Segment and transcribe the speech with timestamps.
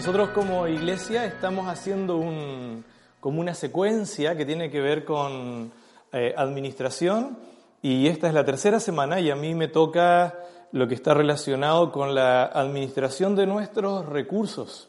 [0.00, 2.86] Nosotros como iglesia estamos haciendo un,
[3.20, 5.70] como una secuencia que tiene que ver con
[6.10, 7.36] eh, administración
[7.82, 10.38] y esta es la tercera semana y a mí me toca
[10.72, 14.88] lo que está relacionado con la administración de nuestros recursos.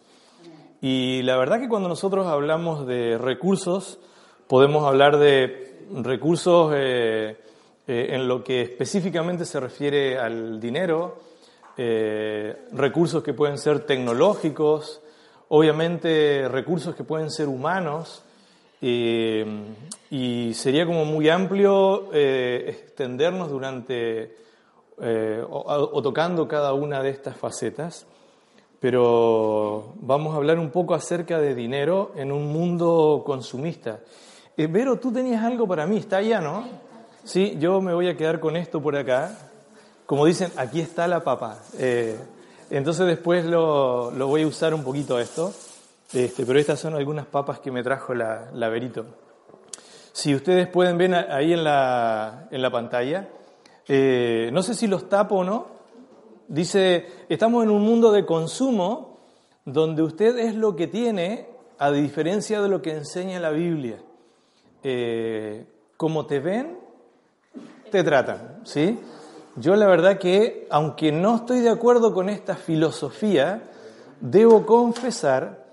[0.79, 3.99] Y la verdad que cuando nosotros hablamos de recursos,
[4.48, 7.37] podemos hablar de recursos eh,
[7.85, 11.17] eh, en lo que específicamente se refiere al dinero,
[11.84, 15.01] eh, recursos que pueden ser tecnológicos,
[15.49, 18.24] obviamente recursos que pueden ser humanos,
[18.84, 24.41] y sería como muy amplio extendernos durante
[25.04, 28.05] eh, o, tocando cada una de estas facetas,
[28.79, 34.02] pero vamos a hablar un poco acerca de dinero en un mundo consumista.
[34.55, 36.65] Eh, Vero, tú tenías algo para mí, está allá, ¿no?
[37.24, 39.51] Sí, yo me voy a quedar con esto por acá.
[40.12, 41.59] Como dicen, aquí está la papa.
[41.79, 42.20] Eh,
[42.70, 45.53] entonces después lo, voy a usar un poquito esto,
[46.12, 49.05] este, pero estas son algunas papas que me trajo la, Verito.
[50.12, 53.29] Si ustedes pueden ver ahí en la, en la pantalla,
[53.87, 55.68] eh, no sé si los tapo o no,
[56.49, 59.18] dice, estamos en un mundo de consumo
[59.63, 64.03] donde usted es lo que tiene, a diferencia de lo que enseña la Biblia.
[64.84, 65.66] Eh,
[65.96, 66.78] como te ven,
[67.90, 69.00] te tratan, ¿sí?
[69.56, 73.63] Yo la verdad que, aunque no estoy de acuerdo con esta filosofía,
[74.22, 75.66] debo confesar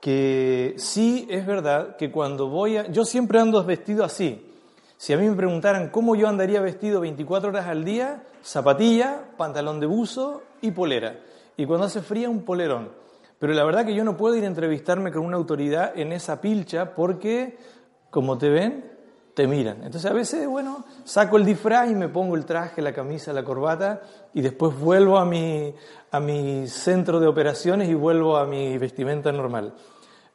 [0.00, 2.90] que sí es verdad que cuando voy a...
[2.90, 4.50] Yo siempre ando vestido así,
[4.96, 9.80] si a mí me preguntaran cómo yo andaría vestido 24 horas al día, zapatilla, pantalón
[9.80, 11.20] de buzo y polera.
[11.56, 12.90] Y cuando hace fría, un polerón.
[13.38, 16.42] Pero la verdad que yo no puedo ir a entrevistarme con una autoridad en esa
[16.42, 17.56] pilcha porque,
[18.10, 18.89] como te ven,
[19.40, 19.76] te miran.
[19.76, 23.42] Entonces a veces, bueno, saco el disfraz y me pongo el traje, la camisa, la
[23.42, 24.02] corbata
[24.34, 25.74] y después vuelvo a mi,
[26.10, 29.72] a mi centro de operaciones y vuelvo a mi vestimenta normal.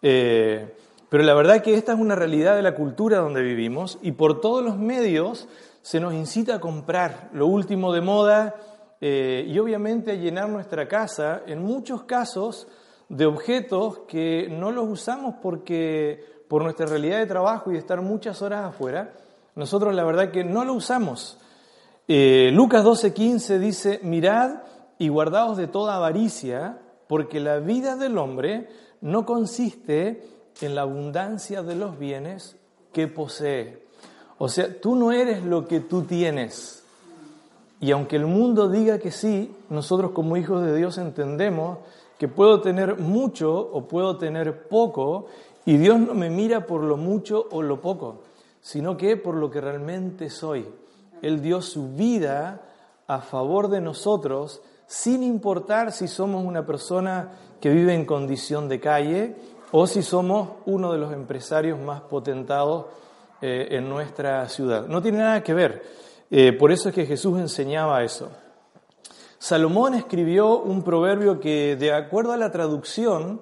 [0.02, 0.76] Eh,
[1.08, 4.42] pero la verdad que esta es una realidad de la cultura donde vivimos y por
[4.42, 5.48] todos los medios
[5.84, 8.56] se nos incita a comprar lo último de moda
[9.02, 12.68] eh, y obviamente a llenar nuestra casa, en muchos casos,
[13.08, 18.41] de objetos que no los usamos porque por nuestra realidad de trabajo y estar muchas
[18.41, 19.13] horas afuera,
[19.56, 21.38] nosotros la verdad que no lo usamos.
[22.07, 24.61] Eh, Lucas 12:15 dice, mirad
[24.97, 28.69] y guardaos de toda avaricia, porque la vida del hombre
[29.01, 30.23] no consiste
[30.61, 32.56] en la abundancia de los bienes
[32.94, 33.83] que posee.
[34.38, 36.83] O sea, tú no eres lo que tú tienes.
[37.79, 41.79] Y aunque el mundo diga que sí, nosotros como hijos de Dios entendemos
[42.17, 45.27] que puedo tener mucho o puedo tener poco,
[45.66, 48.24] y Dios no me mira por lo mucho o lo poco,
[48.62, 50.66] sino que por lo que realmente soy.
[51.22, 52.62] Él dio su vida
[53.08, 58.80] a favor de nosotros, sin importar si somos una persona que vive en condición de
[58.80, 59.36] calle
[59.72, 62.86] o si somos uno de los empresarios más potentados
[63.42, 64.88] eh, en nuestra ciudad.
[64.88, 65.84] No tiene nada que ver.
[66.30, 68.30] Eh, por eso es que Jesús enseñaba eso.
[69.38, 73.42] Salomón escribió un proverbio que, de acuerdo a la traducción,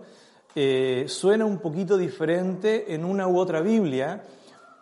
[0.56, 4.24] eh, suena un poquito diferente en una u otra Biblia,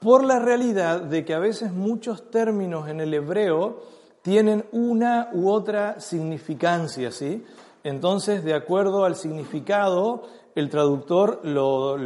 [0.02, 3.84] por la realidad de que a veces muchos términos en el hebreo
[4.22, 7.44] tienen una u otra significancia, ¿sí?
[7.84, 10.24] Entonces, de acuerdo al significado,
[10.56, 11.98] el traductor lo,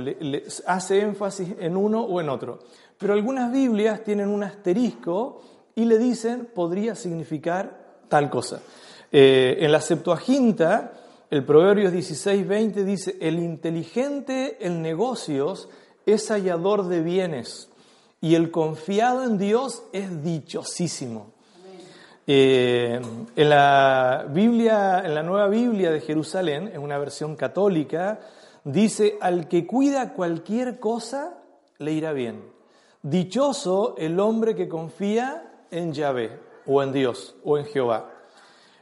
[0.67, 2.59] hace énfasis en uno o en otro.
[2.97, 5.41] Pero algunas Biblias tienen un asterisco
[5.75, 8.61] y le dicen podría significar tal cosa.
[9.11, 10.94] Eh, en la Septuaginta,
[11.30, 15.69] el Proverbios 16:20 dice, el inteligente en negocios
[16.06, 17.69] es hallador de bienes
[18.22, 21.33] y el confiado en Dios es dichosísimo.
[22.27, 23.00] Eh,
[23.36, 28.19] en la Biblia, en la nueva Biblia de Jerusalén, en una versión católica,
[28.63, 31.38] dice, al que cuida cualquier cosa,
[31.78, 32.42] le irá bien.
[33.04, 38.12] Dichoso el hombre que confía en Yahvé, o en Dios, o en Jehová.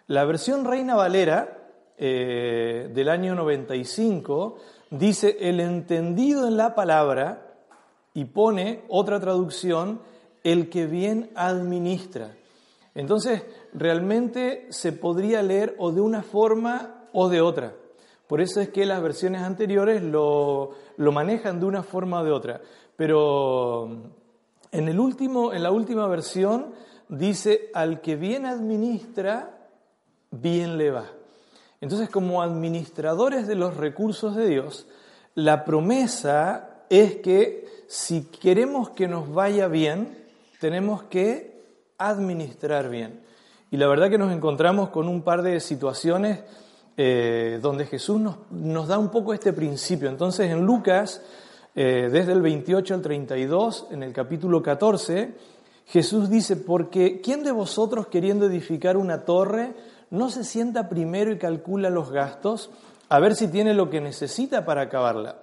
[0.07, 1.62] La versión Reina Valera
[1.97, 4.57] eh, del año 95
[4.89, 7.53] dice, el entendido en la palabra,
[8.13, 10.01] y pone otra traducción,
[10.43, 12.35] el que bien administra.
[12.95, 13.43] Entonces,
[13.73, 17.73] realmente se podría leer o de una forma o de otra.
[18.27, 22.61] Por eso es que las versiones anteriores lo, manejan de una forma o de otra.
[22.95, 24.11] Pero
[24.71, 26.73] en, el último, en la última versión
[27.09, 29.69] dice, al que bien administra,
[30.29, 31.05] bien le va.
[31.83, 34.87] Entonces, como administradores de los recursos de Dios,
[35.35, 40.17] la promesa es que si queremos que nos vaya bien,
[40.61, 41.61] tenemos que
[41.97, 43.19] administrar bien.
[43.69, 46.39] Y la verdad que nos encontramos con un par de situaciones
[46.95, 48.17] eh, donde Jesús
[48.49, 50.07] nos, da un poco este principio.
[50.07, 51.21] Entonces en Lucas,
[51.75, 55.33] eh, desde el 28 al 32, en el capítulo 14,
[55.87, 59.73] Jesús dice, porque ¿quién de vosotros queriendo edificar una torre
[60.13, 62.69] no se sienta primero y calcula los gastos
[63.09, 65.39] a ver si tiene lo que necesita para acabarla?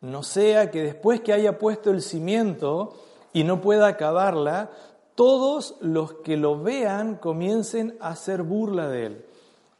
[0.00, 2.94] No sea que después que haya puesto el cimiento
[3.34, 4.70] y no pueda acabarla,
[5.14, 9.24] todos los que lo vean comiencen a hacer burla de él,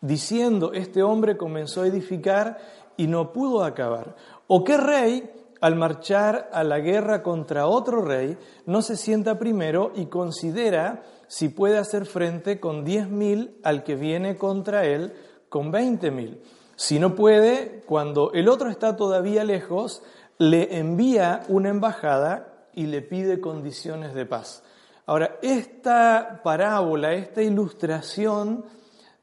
[0.03, 2.59] diciendo, este hombre comenzó a edificar
[2.99, 4.15] y no pudo acabar.
[4.47, 5.31] ¿O qué rey,
[5.65, 11.49] al marchar a la guerra contra otro rey, no se sienta primero y considera si
[11.49, 15.15] puede hacer frente con diez mil al que viene contra él
[15.49, 16.43] con veinte mil?
[16.77, 20.03] Si no puede, cuando el otro está todavía lejos,
[20.37, 24.63] le envía una embajada y le pide condiciones de paz.
[25.07, 28.67] Ahora, esta parábola, esta ilustración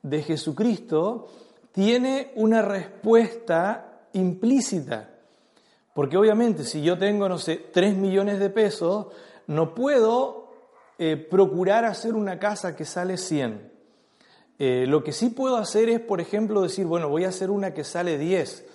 [0.02, 1.28] de Jesucristo
[1.72, 5.11] tiene una respuesta implícita.
[5.94, 9.08] Porque obviamente si yo tengo, no sé, 3 millones de pesos,
[9.48, 10.52] no puedo
[10.98, 13.72] eh, procurar hacer una casa que sale 100.
[14.60, 17.74] Eh, lo que sí puedo hacer es, por ejemplo, decir, bueno, voy a hacer una
[17.74, 18.66] que sale 10.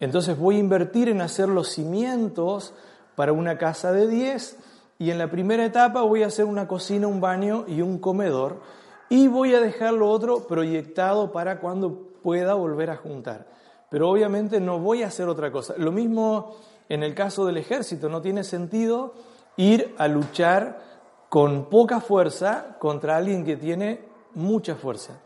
[0.00, 2.74] Entonces voy a invertir en hacer los cimientos
[3.14, 4.58] para una casa de 10
[4.98, 8.60] y en la primera etapa voy a hacer una cocina, un baño y un comedor
[9.08, 13.46] y voy a dejar lo otro proyectado para cuando pueda volver a juntar.
[13.90, 15.74] Pero obviamente no voy a hacer otra cosa.
[15.76, 16.56] Lo mismo
[16.90, 19.14] en el caso del ejército, no tiene sentido
[19.56, 20.82] ir a luchar
[21.28, 24.00] con poca fuerza contra alguien que tiene
[24.34, 25.20] mucha fuerza.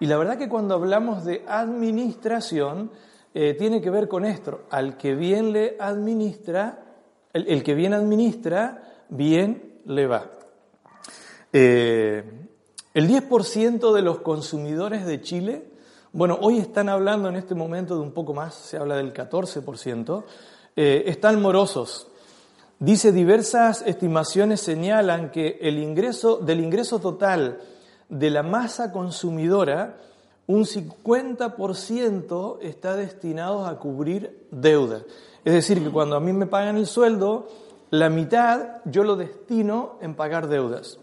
[0.00, 2.90] Y la verdad que cuando hablamos de administración,
[3.34, 4.62] eh, tiene que ver con esto.
[4.70, 6.84] Al que bien le administra,
[7.34, 10.30] el que bien administra, bien le va.
[11.52, 12.24] Eh,
[12.94, 15.69] el 10% de los consumidores de Chile,
[16.12, 20.24] bueno, hoy están hablando en este momento de un poco más, se habla del 14%,
[20.74, 22.08] eh, están morosos.
[22.80, 27.60] Dice, diversas estimaciones señalan que el ingreso, del ingreso total
[28.08, 29.98] de la masa consumidora,
[30.48, 35.02] un 50% está destinado a cubrir deuda.
[35.44, 37.46] Es decir, que cuando a mí me pagan el sueldo,
[37.90, 40.98] la mitad yo lo destino en pagar deudas.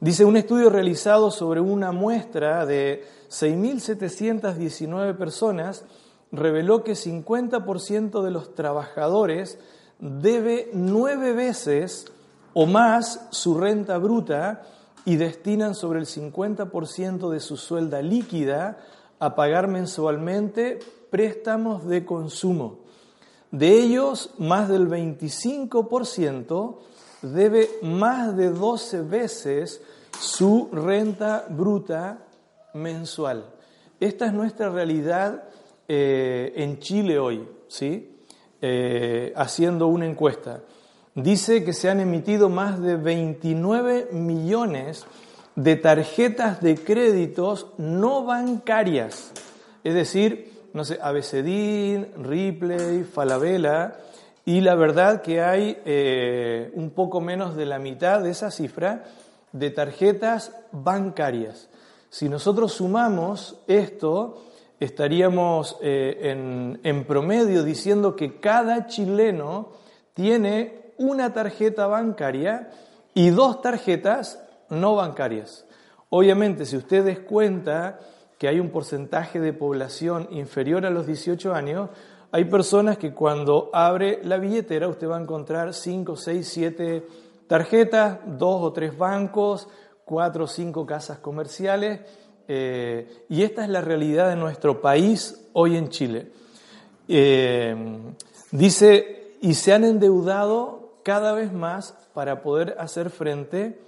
[0.00, 5.84] Dice un estudio realizado sobre una muestra de 6.719 personas,
[6.32, 9.58] reveló que 50% de los trabajadores
[9.98, 12.06] debe nueve veces
[12.54, 14.62] o más su renta bruta
[15.04, 18.78] y destinan sobre el 50% de su suelda líquida
[19.18, 20.78] a pagar mensualmente
[21.10, 22.80] préstamos de consumo.
[23.50, 26.76] De ellos, más del 25%
[27.22, 29.80] debe más de 12 veces
[30.20, 32.27] su renta bruta
[32.74, 33.44] mensual.
[34.00, 35.44] Esta es nuestra realidad
[35.88, 38.16] eh, en Chile hoy, ¿sí?
[38.60, 40.60] Eh, haciendo una encuesta.
[41.14, 45.06] Dice que se han emitido más de 29 millones
[45.56, 49.32] de tarjetas de créditos no bancarias,
[49.82, 53.96] es decir, no sé, Abecedín, Ripley, Falabella,
[54.44, 59.04] y la verdad que hay eh, un poco menos de la mitad de esa cifra
[59.52, 61.68] de tarjetas bancarias.
[62.10, 64.44] Si nosotros sumamos esto,
[64.80, 69.70] estaríamos eh, en, en promedio diciendo que cada chileno
[70.14, 72.70] tiene una tarjeta bancaria
[73.14, 75.64] y dos tarjetas no bancarias.
[76.10, 78.00] Obviamente, si usted descuenta
[78.38, 81.90] que hay un porcentaje de población inferior a los 18 años,
[82.30, 87.06] hay personas que cuando abre la billetera usted va a encontrar 5, 6, 7
[87.46, 89.68] tarjetas, dos o tres bancos,
[90.08, 92.00] cuatro o cinco casas comerciales,
[92.48, 96.32] eh, y esta es la realidad de nuestro país hoy en Chile.
[97.06, 97.76] Eh,
[98.50, 103.78] dice, y se han endeudado cada vez más para poder hacer frente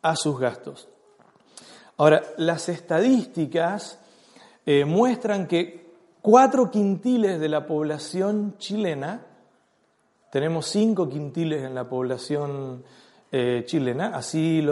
[0.00, 0.88] a sus gastos.
[1.96, 3.98] Ahora, las estadísticas
[4.66, 9.26] eh, muestran que cuatro quintiles de la población chilena,
[10.30, 12.84] tenemos cinco quintiles en la población
[13.36, 14.64] eh, chilena, así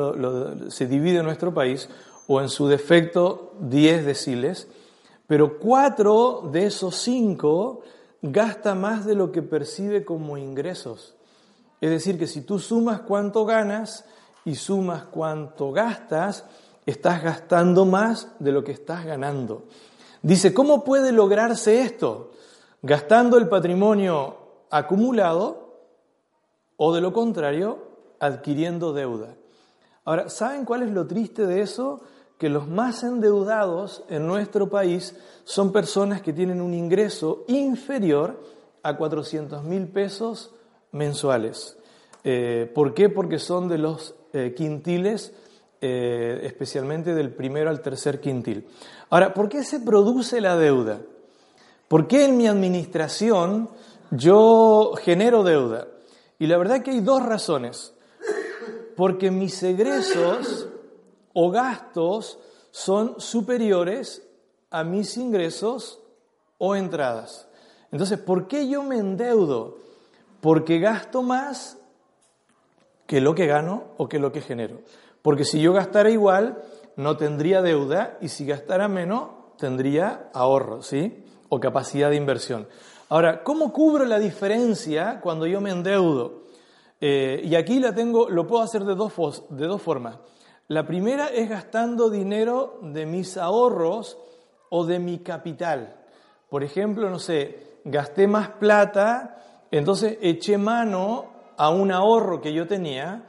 [0.69, 1.89] se divide nuestro país,
[2.29, 4.69] o en su defecto 10 deciles,
[5.27, 7.81] pero cuatro de esos cinco
[8.21, 11.17] gasta más de lo que percibe como ingresos.
[11.81, 14.05] Es decir, que si tú sumas cuánto ganas
[14.45, 16.45] y sumas cuánto gastas,
[16.87, 19.65] estás gastando más de lo que estás ganando.
[20.23, 22.31] Dice, ¿cómo puede lograrse esto?
[22.81, 24.37] Gastando el patrimonio
[24.71, 25.81] acumulado
[26.77, 27.92] o de lo contrario,
[28.23, 29.35] adquiriendo deuda.
[30.05, 32.01] Ahora, ¿saben cuál es lo triste de eso?
[32.39, 38.41] Que los más endeudados en nuestro país son personas que tienen un ingreso inferior
[38.85, 40.55] a 400 mil pesos
[40.93, 41.77] mensuales.
[42.23, 43.09] Eh, ¿Por qué?
[43.09, 45.35] Porque son de los eh, quintiles,
[45.81, 48.69] eh, especialmente del primero al tercer quintil.
[49.11, 51.01] Ahora, ¿por qué se produce la deuda?
[51.89, 53.69] ¿Por qué en mi administración
[54.13, 55.89] yo genero deuda?
[56.39, 57.95] Y la verdad que hay dos razones.
[58.97, 60.69] Porque mis egresos
[61.33, 62.39] o gastos
[62.71, 64.27] son superiores
[64.71, 66.01] a mis ingresos
[66.59, 67.49] o entradas.
[67.91, 69.79] Entonces, ¿por qué yo me endeudo?
[70.41, 71.79] Porque gasto más
[73.07, 74.81] que lo que gano o que lo que genero.
[75.21, 76.63] Porque si yo gastara igual,
[76.97, 81.25] no tendría deuda y si gastara menos, tendría ahorro, ¿sí?
[81.49, 82.67] O capacidad de inversión.
[83.09, 86.42] Ahora, ¿cómo cubro la diferencia cuando yo me endeudo?
[87.05, 89.13] Eh, y aquí la tengo, lo puedo hacer de dos,
[89.51, 90.19] de dos formas.
[90.69, 94.17] La primera es gastando dinero de mis ahorros
[94.71, 95.97] o de mi capital.
[96.49, 101.25] Por ejemplo, no sé, gasté más plata, entonces eché mano
[101.57, 103.25] a un ahorro que yo tenía,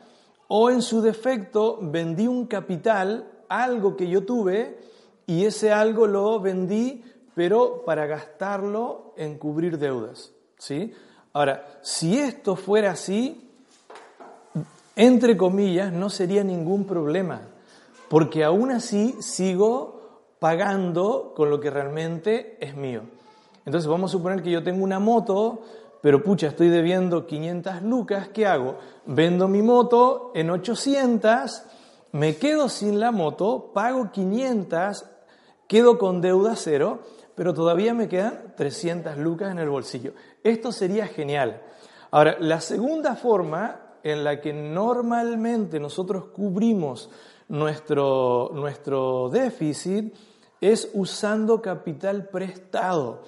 [0.50, 4.78] o en su defecto vendí un capital, algo que yo tuve,
[5.26, 7.04] y ese algo lo vendí,
[7.34, 10.32] pero para gastarlo en cubrir deudas.
[10.60, 10.94] ¿sí?
[11.34, 13.50] Ahora, si esto fuera así,
[14.96, 17.42] entre comillas, no sería ningún problema,
[18.10, 20.04] porque aún así sigo
[20.40, 23.02] pagando con lo que realmente es mío.
[23.66, 25.62] Entonces vamos a suponer que yo tengo una moto,
[26.02, 28.78] pero pucha, estoy debiendo 500 lucas, ¿qué hago?
[29.06, 31.64] Vendo mi moto en 800,
[32.12, 35.06] me quedo sin la moto, pago 500,
[35.68, 37.00] quedo con deuda cero,
[37.36, 40.14] pero todavía me quedan 300 lucas en el bolsillo.
[40.44, 41.62] Esto sería genial.
[42.12, 47.10] Ahora, la segunda forma en la que normalmente nosotros cubrimos
[47.48, 50.14] nuestro, nuestro déficit
[50.60, 53.22] es usando capital prestado,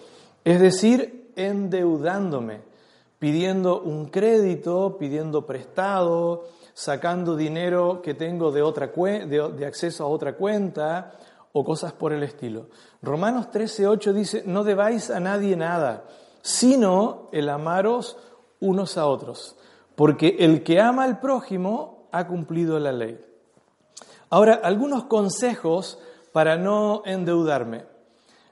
[0.44, 2.62] es decir, endeudándome,
[3.20, 10.36] pidiendo un crédito, pidiendo prestado, sacando dinero que tengo de, otra de, acceso a otra
[10.36, 11.14] cuenta
[11.54, 12.68] o cosas por el estilo.
[13.02, 16.06] Romanos 13:8 dice, no debáis a nadie nada,
[16.42, 18.18] sino el amaros
[18.60, 19.56] unos a otros,
[19.96, 23.20] porque el que ama al prójimo ha cumplido la ley.
[24.30, 26.00] Ahora, algunos consejos
[26.32, 27.86] para no endeudarme.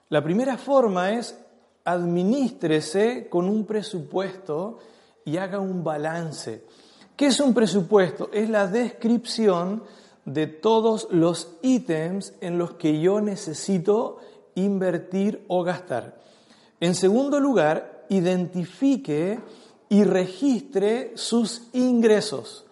[0.09, 1.37] La primera forma es
[1.85, 4.79] administrese con un presupuesto
[5.25, 6.63] y haga un balance.
[7.15, 8.29] ¿Qué es un presupuesto?
[8.31, 9.83] Es la descripción
[10.25, 14.19] de todos los ítems en los que yo necesito
[14.55, 16.17] invertir o gastar.
[16.79, 19.39] En segundo lugar, identifique
[19.93, 22.65] y registre sus ingresos.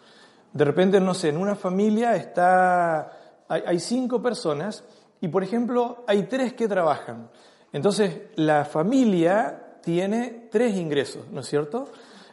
[0.53, 3.11] De repente, no sé, en una familia está,
[3.47, 4.83] hay, cinco personas
[5.21, 7.29] y, por ejemplo, hay tres que trabajan.
[7.71, 11.89] Entonces, la familia tiene tres ingresos, ¿no es cierto?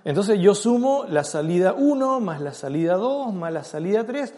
[0.06, 4.32] Entonces, yo sumo la salida 1 más la salida 2 más la salida 3,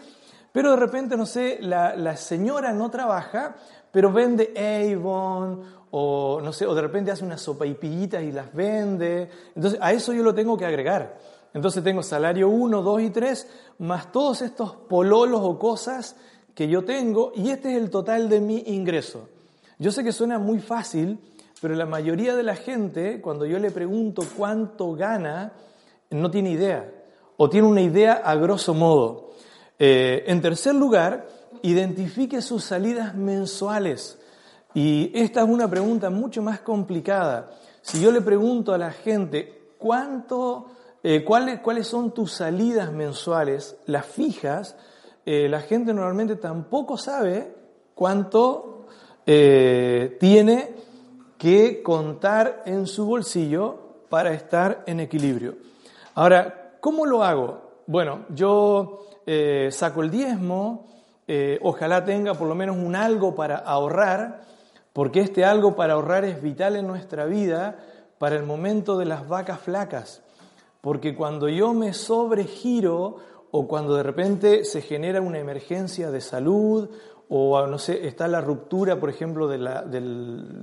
[0.51, 3.55] pero de repente, no sé, la, señora no trabaja,
[3.91, 8.31] pero vende Avon o no sé, o de repente hace unas sopa y pillitas y
[8.31, 9.29] las vende.
[9.55, 11.19] Entonces, a eso yo lo tengo que agregar.
[11.53, 13.47] Entonces tengo salario 1, 2 y 3,
[13.79, 16.15] más todos estos pololos o cosas
[16.55, 19.27] que yo tengo y este es el total de mi ingreso.
[19.77, 21.19] Yo sé que suena muy fácil,
[21.61, 25.53] pero la mayoría de la gente, cuando yo le pregunto cuánto gana,
[26.09, 26.89] no tiene idea
[27.37, 29.31] o tiene una idea a grosso modo.
[29.77, 31.27] Eh, en tercer lugar,
[31.63, 34.17] identifique sus salidas mensuales.
[34.73, 37.51] Y esta es una pregunta mucho más complicada.
[37.81, 40.67] Si yo le pregunto a la gente cuánto,
[41.03, 44.75] eh, cuáles, cuáles son tus salidas mensuales, las fijas,
[45.25, 47.53] eh, la gente normalmente tampoco sabe
[47.95, 48.85] cuánto
[49.25, 50.75] eh, tiene
[51.37, 55.55] que contar en su bolsillo para estar en equilibrio.
[56.13, 57.83] Ahora, ¿cómo lo hago?
[57.87, 58.99] Bueno, yo
[59.69, 60.87] saco el diezmo,
[61.61, 64.41] ojalá tenga por lo menos un algo para ahorrar,
[64.93, 67.77] porque este algo para ahorrar es vital en nuestra vida
[68.17, 70.21] para el momento de las vacas flacas,
[70.81, 73.17] porque cuando yo me sobregiro
[73.51, 76.89] o cuando de repente se genera una emergencia de salud
[77.29, 79.65] o no sé, está la ruptura, por ejemplo, del,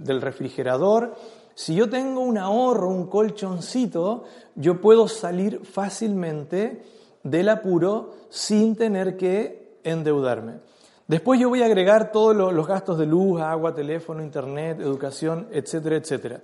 [0.05, 1.15] del refrigerador.
[1.55, 4.25] Si yo tengo un ahorro, un colchoncito,
[4.55, 6.83] yo puedo salir fácilmente
[7.23, 10.55] del apuro sin tener que endeudarme.
[11.07, 15.97] Después yo voy a agregar todos los gastos de luz, agua, teléfono, internet, educación, etcétera,
[15.97, 16.41] etcétera.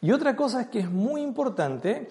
[0.00, 2.08] Y otra cosa es que es muy importante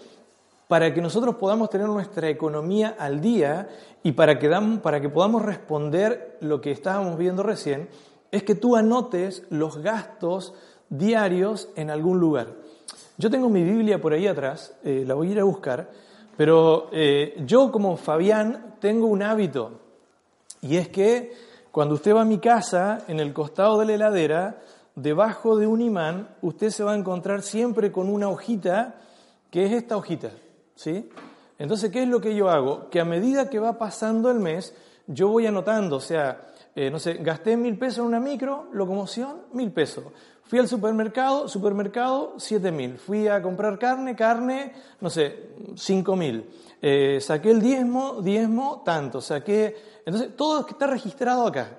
[0.67, 3.67] para que nosotros podamos tener nuestra economía al día
[4.03, 4.49] y para que,
[4.83, 7.89] para que podamos responder lo que estábamos viendo recién,
[8.31, 10.53] es que tú anotes los gastos
[10.89, 12.49] diarios en algún lugar.
[13.17, 15.89] Yo tengo mi Biblia por ahí atrás, eh, la voy a ir a buscar,
[16.37, 19.88] pero eh, yo como Fabián tengo un hábito
[20.61, 21.33] y es que
[21.71, 24.61] cuando usted va a mi casa, en el costado de la heladera,
[24.95, 28.95] debajo de un imán, usted se va a encontrar siempre con una hojita
[29.49, 30.31] que es esta hojita.
[30.75, 31.09] ¿sí?
[31.57, 32.89] Entonces, ¿qué es lo que yo hago?
[32.89, 34.73] Que a medida que va pasando el mes,
[35.07, 39.43] yo voy anotando, o sea, eh, no sé, gasté mil pesos en una micro, locomoción,
[39.53, 40.05] mil pesos.
[40.43, 42.97] Fui al supermercado, supermercado, siete mil.
[42.97, 46.49] Fui a comprar carne, carne, no sé, cinco mil.
[46.81, 49.21] Eh, saqué el diezmo, diezmo, tanto.
[49.21, 49.75] Saqué.
[50.05, 51.77] Entonces, todo está registrado acá.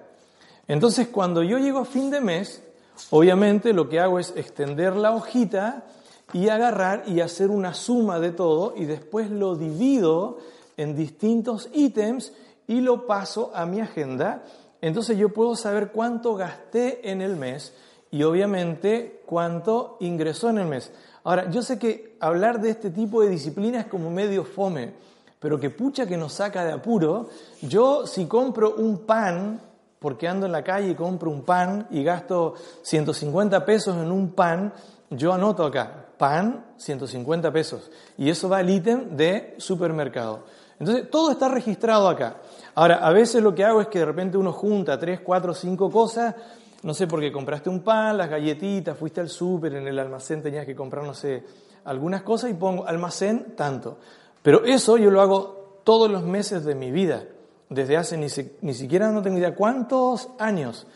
[0.69, 2.62] Entonces, cuando yo llego a fin de mes,
[3.11, 5.85] obviamente lo que hago es extender la hojita
[6.33, 10.39] y agarrar y hacer una suma de todo y después lo divido
[10.77, 12.33] en distintos ítems
[12.67, 14.45] y lo paso a mi agenda.
[14.81, 17.75] Entonces yo puedo saber cuánto gasté en el mes
[18.11, 20.93] y obviamente cuánto ingresó en el mes.
[21.23, 24.95] Ahora, yo sé que hablar de este tipo de disciplina es como medio fome,
[25.40, 27.30] pero que pucha que nos saca de apuro.
[27.62, 29.61] Yo si compro un pan,
[29.99, 34.32] porque ando en la calle y compro un pan y gasto 150 pesos en un
[34.32, 34.73] pan,
[35.09, 37.90] yo anoto acá, pan, 150 pesos.
[38.16, 40.44] Y eso va al ítem de supermercado.
[40.78, 42.37] Entonces, todo está registrado acá.
[42.75, 45.90] Ahora, a veces lo que hago es que de repente uno junta tres, cuatro, cinco
[45.90, 46.35] cosas,
[46.82, 50.65] no sé, porque compraste un pan, las galletitas, fuiste al súper, en el almacén tenías
[50.65, 51.45] que comprar, no sé,
[51.84, 53.99] algunas cosas y pongo almacén tanto.
[54.43, 57.25] Pero eso yo lo hago todos los meses de mi vida,
[57.69, 58.26] desde hace ni,
[58.63, 60.87] ni siquiera no tengo idea cuántos años.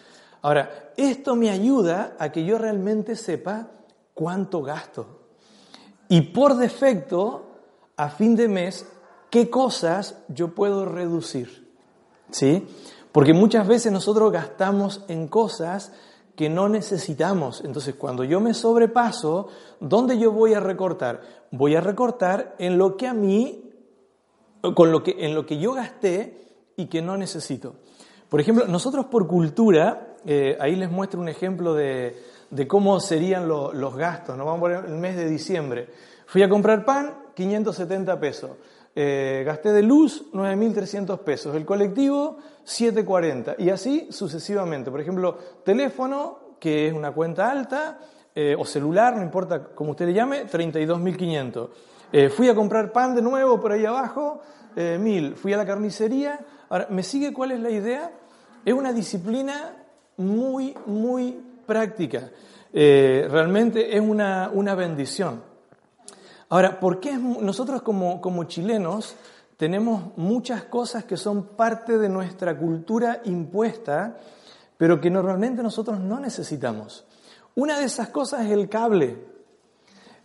[0.43, 3.69] Ahora, esto me ayuda a que yo realmente sepa
[4.13, 5.21] cuánto gasto.
[6.09, 7.47] Y por defecto,
[7.97, 8.87] a fin de mes,
[9.31, 11.73] qué cosas yo puedo reducir.
[12.31, 12.67] ¿Sí?
[13.13, 15.93] Porque muchas veces nosotros gastamos en cosas
[16.37, 17.63] que no necesitamos.
[17.65, 19.49] Entonces, cuando yo me sobrepaso,
[19.81, 21.23] ¿dónde yo voy a recortar?
[21.51, 23.71] Voy a recortar en lo que a mí,
[24.75, 26.45] con lo que, en lo que yo gasté
[26.77, 27.77] y que no necesito.
[28.29, 32.17] Por ejemplo, nosotros por cultura, eh, ahí les muestro un ejemplo de,
[32.51, 34.37] de cómo serían los gastos.
[34.37, 35.89] Nos vamos a poner el mes de diciembre.
[36.27, 38.51] Fui a comprar pan, 570 pesos.
[38.97, 41.55] Eh, gasté de luz 9.300 pesos.
[41.57, 43.57] El colectivo, 740.
[43.59, 44.91] Y así sucesivamente.
[44.91, 47.99] Por ejemplo, teléfono, que es una cuenta alta,
[48.35, 51.69] eh, o celular, no importa cómo usted le llame, 32.500.
[52.13, 54.41] Eh, fui a comprar pan de nuevo por ahí abajo,
[54.77, 55.35] 1.000.
[55.35, 56.41] Fui a la carnicería.
[56.69, 58.13] Ahora, ¿me sigue cuál es la idea?
[58.65, 59.73] Es una disciplina
[60.17, 62.31] muy, muy práctica.
[62.73, 65.43] Eh, realmente es una, bendición.
[66.55, 69.17] Ahora, ¿por qué nosotros como, como chilenos
[69.57, 74.19] tenemos muchas cosas que son parte de nuestra cultura impuesta,
[74.77, 77.07] pero que normalmente nosotros no necesitamos?
[77.57, 79.19] Una de esas cosas es el cable.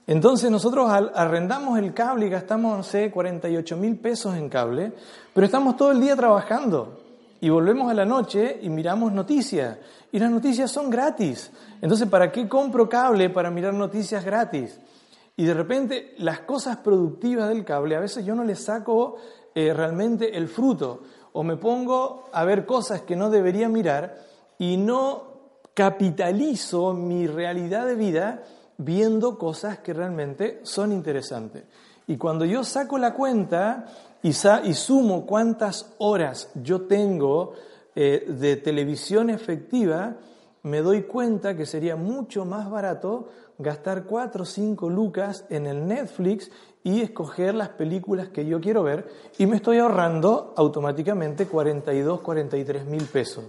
[0.05, 4.93] Entonces nosotros arrendamos el cable y gastamos, no sé, 48 mil pesos en cable,
[5.33, 7.01] pero estamos todo el día trabajando
[7.41, 9.79] y volvemos a la noche y miramos noticias.
[10.11, 11.49] Y las noticias son gratis.
[11.81, 14.79] Entonces, ¿para qué compro cable para mirar noticias gratis?
[15.39, 19.15] Y de repente las cosas productivas del cable, a veces yo no le saco
[19.55, 21.03] eh, realmente el fruto.
[21.31, 24.17] O me pongo a ver cosas que no debería mirar
[24.57, 25.23] y no
[25.73, 28.43] capitalizo mi realidad de vida
[28.79, 31.63] viendo cosas que realmente son interesantes.
[32.07, 33.85] Y cuando yo saco la cuenta
[34.21, 37.53] y, sumo cuántas horas yo tengo
[37.95, 40.17] eh, de televisión efectiva,
[40.63, 45.87] me doy cuenta que sería mucho más barato gastar 4 o 5 lucas en el
[45.87, 46.51] Netflix
[46.83, 52.85] y escoger las películas que yo quiero ver y me estoy ahorrando automáticamente 42, 43
[52.85, 53.45] mil pesos.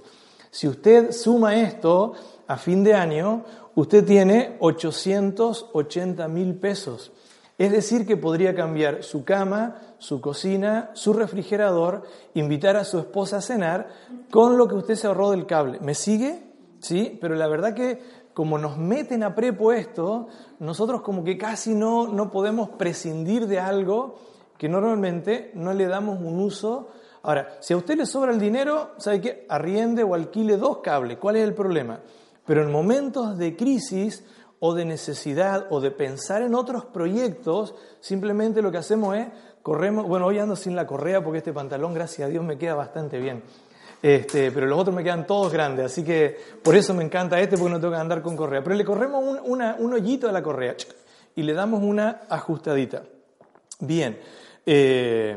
[0.50, 2.12] Si usted suma esto
[2.48, 3.44] a fin de año,
[3.76, 7.12] usted tiene 880 mil pesos.
[7.56, 12.02] Es decir, que podría cambiar su cama, su cocina, su refrigerador,
[12.34, 13.88] invitar a su esposa a cenar
[14.30, 15.78] con lo que usted se ahorró del cable.
[15.80, 16.49] ¿Me sigue?
[16.80, 18.00] Sí, pero la verdad que
[18.34, 23.60] como nos meten a prepo esto, nosotros como que casi no, no podemos prescindir de
[23.60, 24.18] algo
[24.56, 26.88] que normalmente no le damos un uso
[27.22, 29.46] Ahora, si a usted le sobra el dinero, ¿sabe qué?
[29.48, 31.18] Arriende o alquile dos cables.
[31.18, 32.00] ¿Cuál es el problema?
[32.46, 34.24] Pero en momentos de crisis
[34.58, 39.28] o de necesidad o de pensar en otros proyectos, simplemente lo que hacemos es
[39.62, 42.74] corremos, bueno, hoy ando sin la correa porque este pantalón, gracias a Dios, me queda
[42.74, 43.42] bastante bien.
[44.02, 47.58] Este, pero los otros me quedan todos grandes, así que por eso me encanta este
[47.58, 48.62] porque no tengo que andar con correa.
[48.62, 50.74] Pero le corremos un, hoyito a la correa
[51.36, 53.02] y le damos una ajustadita.
[53.80, 54.18] Bien.
[54.64, 55.36] Eh,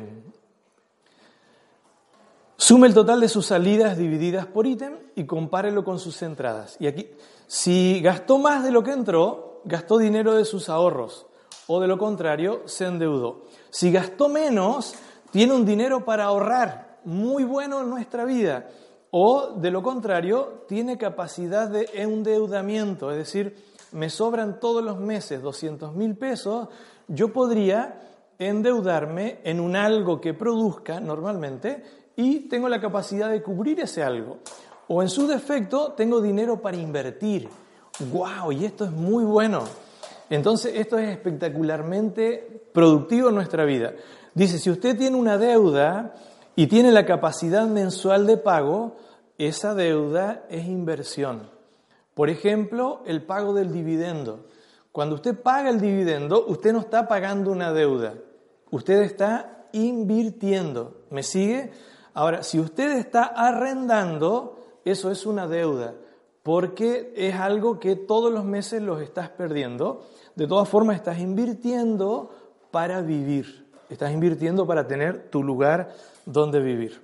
[2.56, 6.78] sume el total de sus salidas divididas por ítem y compárelo con sus entradas.
[6.80, 7.10] Y aquí,
[7.48, 11.26] si gastó más de lo que entró, gastó dinero de sus ahorros.
[11.68, 13.46] O de lo contrario, se endeudó.
[13.70, 14.96] Si gastó menos,
[15.32, 18.68] tiene un dinero para ahorrar, muy bueno en nuestra vida.
[19.12, 23.56] O de lo contrario, tiene capacidad de endeudamiento, es decir,
[23.92, 26.68] me sobran todos los meses 200 mil pesos,
[27.08, 28.02] yo podría
[28.40, 31.84] endeudarme en un algo que produzca normalmente
[32.16, 34.40] y tengo la capacidad de cubrir ese algo.
[34.88, 37.48] O en su defecto, tengo dinero para invertir.
[38.12, 38.52] ¡Wow!
[38.52, 39.64] Y esto es muy bueno.
[40.30, 43.94] Entonces, esto es espectacularmente productivo en nuestra vida.
[44.34, 46.16] Dice, si usted tiene una deuda
[46.56, 48.96] y tiene la capacidad mensual de pago,
[49.38, 51.50] esa deuda es inversión.
[52.14, 54.46] Por ejemplo, el pago del dividendo.
[54.92, 58.14] Cuando usted paga el dividendo, usted no está pagando una deuda,
[58.70, 61.02] usted está invirtiendo.
[61.10, 61.72] ¿Me sigue?
[62.14, 65.96] Ahora, si usted está arrendando, eso es una deuda,
[66.44, 70.06] porque es algo que todos los meses los estás perdiendo.
[70.36, 72.30] De todas formas, estás invirtiendo
[72.70, 75.90] para vivir, estás invirtiendo para tener tu lugar
[76.26, 77.02] donde vivir.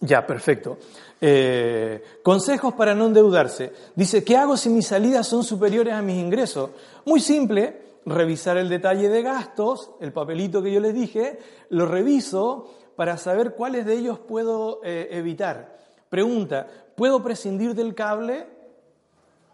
[0.00, 0.78] Ya, perfecto.
[1.20, 3.72] Eh, consejos para no endeudarse.
[3.94, 6.70] Dice, ¿qué hago si mis salidas son superiores a mis ingresos?
[7.04, 11.38] Muy simple, revisar el detalle de gastos, el papelito que yo les dije,
[11.70, 15.78] lo reviso para saber cuáles de ellos puedo eh, evitar.
[16.08, 18.46] Pregunta, ¿puedo prescindir del cable?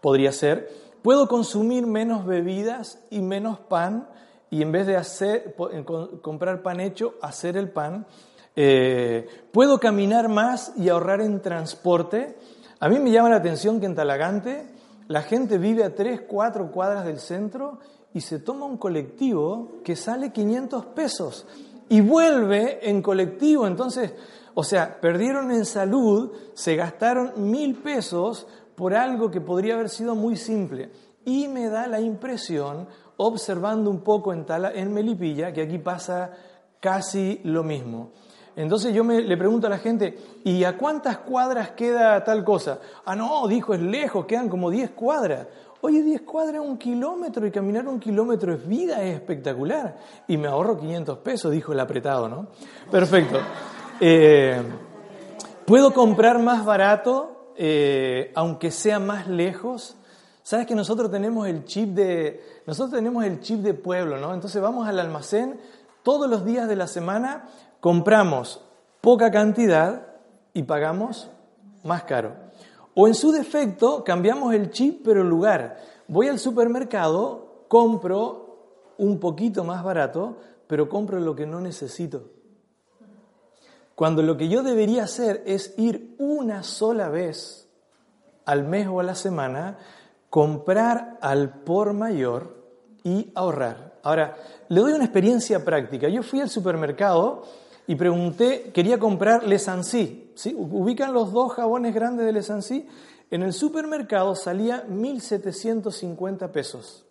[0.01, 0.69] Podría ser.
[1.01, 4.09] ¿Puedo consumir menos bebidas y menos pan?
[4.49, 5.55] Y en vez de hacer,
[6.21, 8.07] comprar pan hecho, hacer el pan.
[8.55, 12.37] Eh, ¿Puedo caminar más y ahorrar en transporte?
[12.79, 14.67] A mí me llama la atención que en Talagante
[15.07, 17.79] la gente vive a 3, 4 cuadras del centro
[18.13, 21.45] y se toma un colectivo que sale 500 pesos
[21.89, 23.67] y vuelve en colectivo.
[23.67, 24.13] Entonces,
[24.53, 30.15] o sea, perdieron en salud, se gastaron mil pesos por algo que podría haber sido
[30.15, 30.91] muy simple.
[31.25, 36.31] Y me da la impresión, observando un poco en, en Melipilla, que aquí pasa
[36.79, 38.11] casi lo mismo.
[38.59, 42.79] Entonces yo me, le pregunto a la gente, ¿y a cuántas cuadras queda tal cosa?
[43.05, 45.47] Ah, no, dijo, es lejos, quedan como 10 cuadras.
[45.79, 49.95] Oye, 10 cuadras, un kilómetro, y caminar un kilómetro es vida, es espectacular.
[50.27, 52.47] Y me ahorro 500 pesos, dijo el apretado, ¿no?
[52.91, 53.39] Perfecto.
[54.01, 54.61] Eh,
[55.65, 59.97] ¿Puedo comprar más barato, eh, aunque sea más lejos?
[60.41, 64.33] Sabes que nosotros tenemos el chip de, nosotros tenemos el chip de pueblo, ¿no?
[64.33, 65.59] Entonces vamos al almacén
[66.01, 68.61] todos los días de la semana compramos
[69.01, 70.07] poca cantidad
[70.53, 71.29] y pagamos
[71.83, 72.33] más caro.
[72.95, 75.77] O en su defecto, cambiamos el chip, pero el lugar.
[76.07, 80.37] Voy al supermercado, compro un poquito más barato,
[80.67, 82.31] pero compro lo que no necesito.
[83.95, 87.69] Cuando lo que yo debería hacer es ir una sola vez
[88.45, 89.77] al mes o a la semana,
[90.29, 92.63] comprar al por mayor
[93.03, 93.99] y ahorrar.
[94.03, 94.37] Ahora,
[94.69, 96.07] le doy una experiencia práctica.
[96.07, 97.43] Yo fui al supermercado
[97.89, 100.31] y pregunté, quería comprar Le Sancy.
[100.55, 102.87] Ubican los dos jabones grandes de Le Sancy.
[103.31, 107.03] En el supermercado salía 1.750 pesos.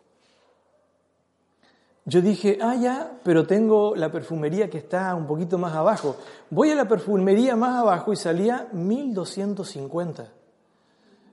[2.05, 6.14] Yo dije, ah, ya, pero tengo la perfumería que está un poquito más abajo.
[6.49, 10.29] Voy a la perfumería más abajo y salía 1.250.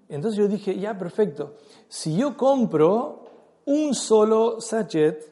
[0.09, 1.57] Entonces yo dije, ya, perfecto.
[1.87, 3.25] Si yo compro
[3.65, 5.23] un solo sachet,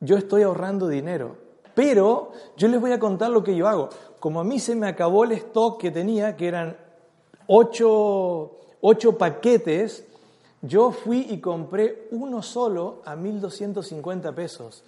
[0.00, 1.41] yo estoy ahorrando dinero.
[1.74, 3.88] Pero yo les voy a contar lo que yo hago.
[4.20, 6.76] Como a mí se me acabó el stock que tenía, que eran
[7.46, 8.58] ocho,
[9.18, 10.06] paquetes,
[10.60, 14.84] yo fui y compré uno solo a 1.250 pesos,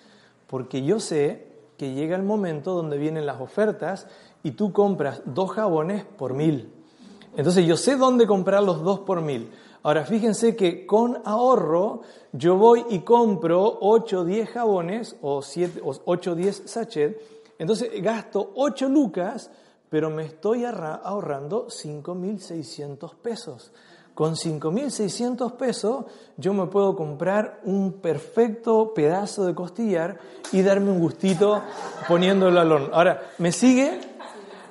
[0.47, 4.07] porque yo sé que llega el momento donde vienen las ofertas
[4.45, 6.73] y tú compras dos jabones por mil.
[7.37, 9.51] Entonces yo sé dónde comprar los dos por mil.
[9.85, 12.01] Ahora fíjense que con ahorro
[12.33, 17.21] yo voy y compro 8 o 10 jabones o, 7, o 8 o 10 sachets,
[17.59, 19.51] entonces gasto 8 lucas,
[19.91, 23.73] pero me estoy ahorrando 5.600 pesos.
[24.15, 26.07] Con 5.600 pesos
[26.39, 30.19] yo me puedo comprar un perfecto pedazo de costillar
[30.51, 31.61] y darme un gustito
[32.09, 32.89] poniéndolo al horno.
[32.95, 34.01] Ahora, ¿me sigue?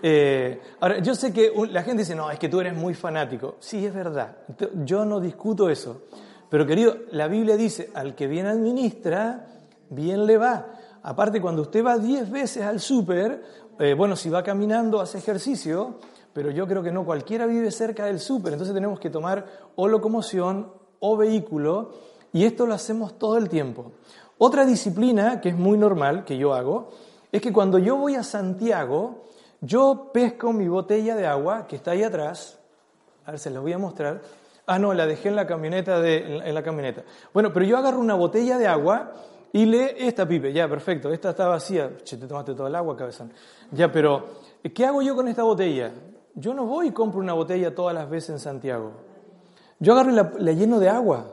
[0.05, 3.55] Eh, ahora, yo sé que la gente dice, no, es que tú eres muy fanático.
[3.59, 4.35] Sí, es verdad.
[4.83, 6.01] Yo no discuto eso.
[6.49, 9.47] Pero querido, la Biblia dice, al que bien administra,
[9.89, 10.67] bien le va.
[11.03, 13.43] Aparte, cuando usted va diez veces al súper,
[13.79, 15.99] eh, bueno, si va caminando, hace ejercicio,
[16.33, 19.87] pero yo creo que no cualquiera vive cerca del súper, entonces tenemos que tomar o
[19.87, 21.91] locomoción o vehículo,
[22.33, 23.93] y esto lo hacemos todo el tiempo.
[24.37, 26.89] Otra disciplina que es muy normal, que yo hago,
[27.31, 29.23] es que cuando yo voy a Santiago,
[29.63, 32.60] yo pesco mi botella de agua, que está ahí atrás,
[33.26, 34.21] a ver, se la voy a mostrar.
[34.65, 36.06] Ah, no, la dejé en la camioneta.
[36.06, 37.04] En la camioneta.
[37.34, 39.13] Bueno, pero yo agarro una botella de agua
[39.52, 41.91] y le, esta pipe, ya, perfecto, esta está vacía.
[42.04, 43.32] Che, te tomaste todo el agua, cabezón.
[43.71, 44.26] Ya, pero,
[44.73, 45.91] ¿qué hago yo con esta botella?
[46.36, 48.91] Yo no voy y compro una botella todas las veces en Santiago.
[49.80, 51.32] Yo agarro la, lleno de agua.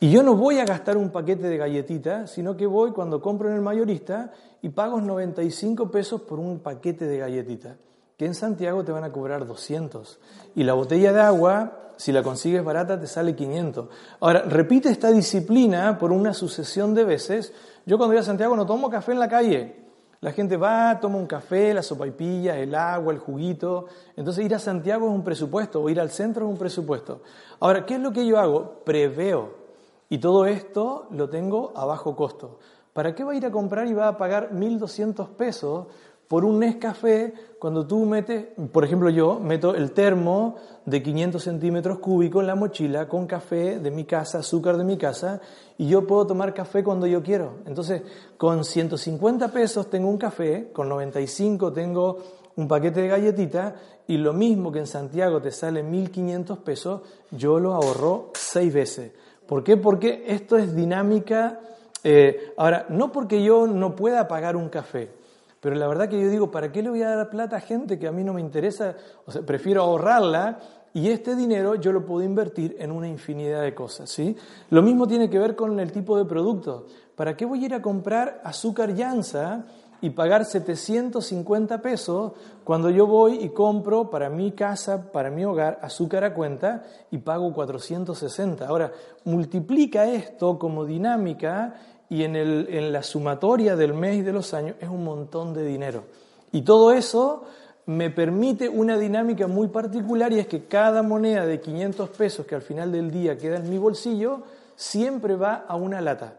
[0.00, 3.48] Y yo no voy a gastar un paquete de galletitas, sino que voy cuando compro
[3.48, 4.32] en el mayorista
[4.62, 7.76] y pago 95 pesos por un paquete de galletitas,
[8.16, 10.18] que en Santiago te van a cobrar 200.
[10.54, 13.88] Y la botella de agua si la consigues barata te sale 500.
[14.20, 17.52] Ahora, repite esta disciplina por una sucesión de veces.
[17.84, 19.74] Yo cuando voy a Santiago no tomo café en la calle.
[20.20, 23.86] La gente va, toma un café, la sopaipilla, el agua, el juguito.
[24.16, 27.22] Entonces ir a Santiago es un presupuesto, o ir al centro es un presupuesto.
[27.60, 28.82] Ahora, ¿qué es lo que yo hago?
[28.84, 29.67] Preveo.
[30.08, 32.58] Y todo esto lo tengo a bajo costo.
[32.92, 35.86] ¿Para qué va a ir a comprar y va a pagar 1.200 pesos
[36.28, 41.98] por un Nescafé, cuando tú metes, por ejemplo yo, meto el termo de 500 centímetros
[42.00, 45.40] cúbicos en la mochila con café de mi casa, azúcar de mi casa,
[45.78, 47.60] y yo puedo tomar café cuando yo quiero.
[47.64, 48.02] Entonces,
[48.36, 52.18] con 150 pesos tengo un café, con 95 tengo
[52.56, 53.74] un paquete de galletitas,
[54.06, 59.12] y lo mismo que en Santiago te sale 1.500 pesos, yo lo ahorro seis veces.
[59.48, 59.78] ¿Por qué?
[59.78, 61.58] Porque esto es dinámica.
[62.04, 65.10] Eh, ahora, no porque yo no pueda pagar un café,
[65.58, 67.98] pero la verdad que yo digo, ¿para qué le voy a dar plata a gente
[67.98, 68.94] que a mí no me interesa?
[69.24, 70.58] O sea, prefiero ahorrarla
[70.92, 74.36] y este dinero yo lo puedo invertir en una infinidad de cosas, ¿sí?
[74.68, 76.84] Lo mismo tiene que ver con el tipo de producto.
[77.16, 79.64] ¿Para qué voy a ir a comprar azúcar llanza
[80.00, 82.32] y pagar 750 pesos
[82.64, 87.18] cuando yo voy y compro para mi casa, para mi hogar, azúcar a cuenta y
[87.18, 88.66] pago 460?
[88.66, 88.92] Ahora,
[89.24, 91.74] multiplica esto como dinámica
[92.08, 95.52] y en, el, en la sumatoria del mes y de los años es un montón
[95.54, 96.04] de dinero.
[96.52, 97.44] Y todo eso
[97.86, 102.54] me permite una dinámica muy particular y es que cada moneda de 500 pesos que
[102.54, 104.42] al final del día queda en mi bolsillo
[104.76, 106.34] siempre va a una lata.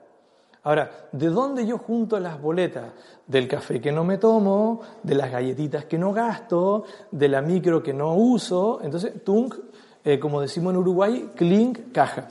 [0.63, 2.91] Ahora, ¿de dónde yo junto las boletas?
[3.29, 7.81] Del café que no me tomo, de las galletitas que no gasto, de la micro
[7.81, 8.81] que no uso.
[8.83, 9.55] Entonces, tunk,
[10.03, 12.27] eh, como decimos en Uruguay, clink, caja.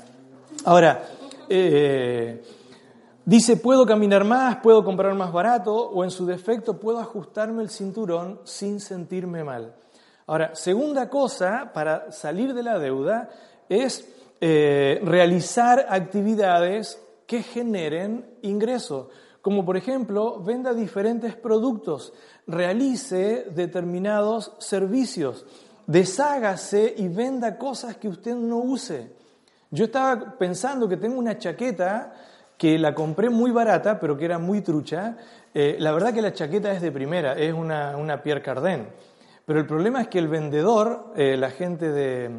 [0.67, 1.03] Ahora,
[1.49, 2.43] eh,
[3.29, 7.69] Dice, puedo caminar más, puedo comprar más barato o en su defecto puedo ajustarme el
[7.69, 9.75] cinturón sin sentirme mal.
[10.27, 13.29] Ahora, segunda cosa para salir de la deuda
[13.69, 19.09] es eh, realizar actividades que generen ingresos,
[19.49, 22.13] como por ejemplo venda diferentes productos,
[22.47, 25.47] realice determinados servicios,
[25.87, 29.11] deshágase y venda cosas que usted no use.
[29.71, 32.13] Yo estaba pensando que tengo una chaqueta
[32.59, 35.17] que la compré muy barata, pero que era muy trucha.
[35.55, 38.87] Eh, la verdad que la chaqueta es de primera, es una, una Pierre Cardin.
[39.47, 42.31] Pero el problema es que el vendedor, eh, la gente de,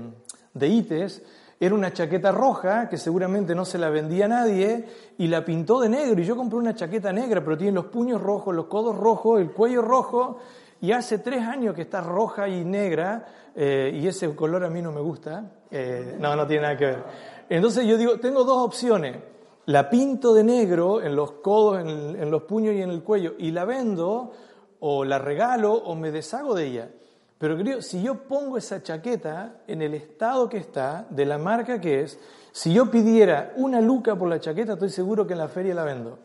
[0.54, 1.24] de ITES,
[1.60, 4.86] era una chaqueta roja que seguramente no se la vendía a nadie
[5.17, 6.22] y la pintó de negro.
[6.22, 9.52] Y yo compré una chaqueta negra, pero tiene los puños rojos, los codos rojos, el
[9.52, 10.38] cuello rojo.
[10.82, 14.82] Y hace tres años que está roja y negra eh, y ese color a mí
[14.82, 15.52] no me gusta.
[16.19, 17.04] no, no tiene nada que ver.
[17.50, 19.17] Entonces yo digo, tengo dos opciones
[19.69, 23.52] la pinto de negro en los codos, en, los puños y en el cuello y
[23.52, 24.32] la vendo
[24.80, 26.89] o la regalo o me deshago de ella.
[27.39, 31.80] Pero querido, si yo pongo esa chaqueta en el estado que está, de la marca
[31.80, 32.19] que es,
[32.52, 35.86] si yo pidiera una luca por la chaqueta, estoy seguro que en la feria la
[35.86, 36.19] vendo.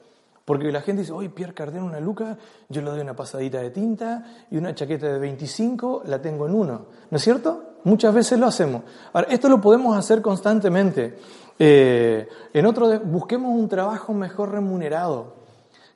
[0.45, 2.37] Porque la gente dice, oye, Pierre Cardin, una luca,
[2.69, 6.55] yo le doy una pasadita de tinta y una chaqueta de 25 la tengo en
[6.55, 6.87] uno.
[7.11, 7.77] ¿No es cierto?
[7.85, 8.83] Muchas veces lo hacemos.
[9.13, 11.17] Ahora, esto lo podemos hacer constantemente.
[11.59, 15.37] Eh, en otro, busquemos un trabajo mejor remunerado.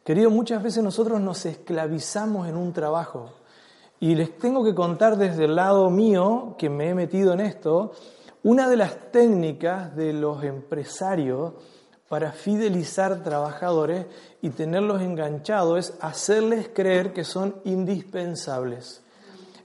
[0.04, 3.32] Querido, muchas veces nosotros nos esclavizamos en un trabajo.
[4.00, 7.92] Y les tengo que contar desde el lado mío, que me he metido en esto,
[8.44, 11.54] una de las técnicas de los empresarios
[12.08, 14.06] para fidelizar trabajadores
[14.40, 19.02] y tenerlos enganchados es hacerles creer que son indispensables.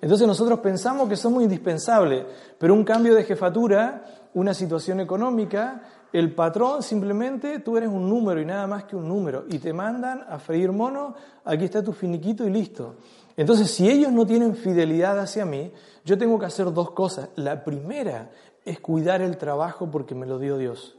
[0.02, 2.26] Entonces nosotros pensamos que somos indispensables,
[2.58, 8.42] pero un cambio de jefatura, una situación económica, el patrón simplemente, tú eres un número
[8.42, 11.16] y nada más que un número, y te mandan a freír mono,
[11.46, 12.96] aquí está tu finiquito y listo.
[13.38, 15.72] Entonces, si ellos no tienen fidelidad hacia mí,
[16.06, 17.30] yo tengo que hacer dos cosas.
[17.36, 18.32] La primera
[18.66, 20.96] es cuidar el trabajo porque me lo dio Dios.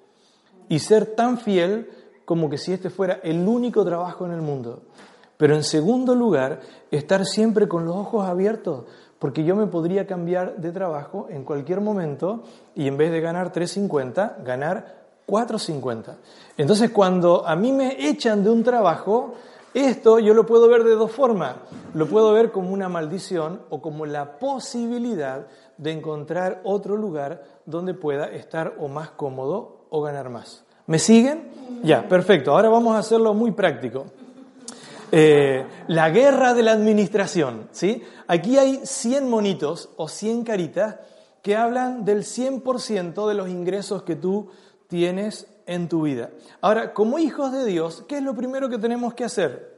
[0.69, 1.91] Y ser tan fiel
[2.25, 4.83] como que si este fuera el único trabajo en el mundo.
[5.37, 8.85] Pero en segundo lugar, estar siempre con los ojos abiertos,
[9.19, 12.45] porque yo me podría cambiar de trabajo en cualquier momento
[12.75, 16.17] y en vez de ganar 3.50, ganar 4.50.
[16.57, 19.35] Entonces, cuando a mí me echan de un trabajo,
[19.75, 21.57] esto yo lo puedo ver de dos formas.
[21.95, 27.95] Lo puedo ver como una maldición o como la posibilidad de encontrar otro lugar donde
[27.95, 30.65] pueda estar o más cómodo o ganar más.
[30.87, 31.51] ¿Me siguen?
[31.83, 32.53] Ya, perfecto.
[32.53, 34.07] Ahora vamos a hacerlo muy práctico.
[35.11, 38.03] Eh, la guerra de la administración, ¿sí?
[38.27, 40.97] Aquí hay 100 monitos o 100 caritas
[41.43, 44.49] que hablan del 100% de los ingresos que tú
[44.89, 46.31] tienes en tu vida.
[46.61, 49.75] Ahora, como hijos de Dios, ¿qué es lo primero que tenemos que hacer?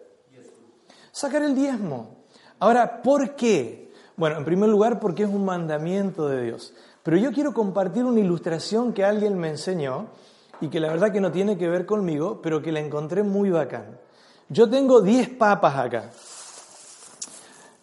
[1.12, 2.24] Sacar el diezmo.
[2.58, 3.92] Ahora, ¿por qué?
[4.16, 6.74] Bueno, en primer lugar, porque es un mandamiento de Dios.
[7.02, 10.06] Pero yo quiero compartir una ilustración que alguien me enseñó
[10.60, 13.50] y que la verdad que no tiene que ver conmigo, pero que la encontré muy
[13.50, 13.98] bacán.
[14.48, 16.10] Yo tengo 10 papas acá.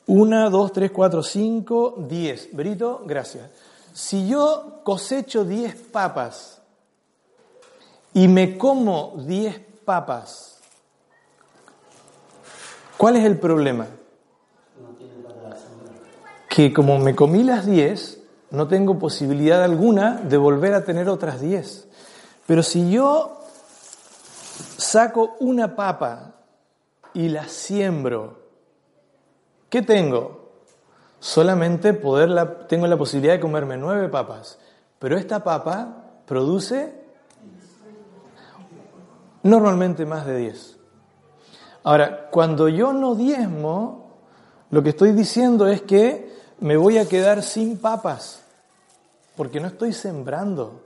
[0.07, 2.49] Una, dos, tres, cuatro, cinco, diez.
[2.51, 3.49] Brito, gracias.
[3.93, 6.62] Si yo cosecho 10 papas
[8.13, 10.59] y me como 10 papas,
[12.97, 13.87] ¿cuál es el problema?
[16.47, 18.19] Que como me comí las 10,
[18.51, 21.87] no tengo posibilidad alguna de volver a tener otras 10.
[22.45, 23.39] Pero si yo
[24.77, 26.35] saco una papa
[27.13, 28.37] y la siembro,
[29.69, 30.51] ¿qué tengo?
[31.19, 34.59] Solamente poder tengo la posibilidad de comerme nueve papas,
[34.99, 37.02] pero esta papa produce
[39.43, 40.77] normalmente más de diez.
[41.83, 44.17] Ahora, cuando yo no diezmo,
[44.71, 48.41] lo que estoy diciendo es que me voy a quedar sin papas,
[49.35, 50.81] porque no estoy sembrando.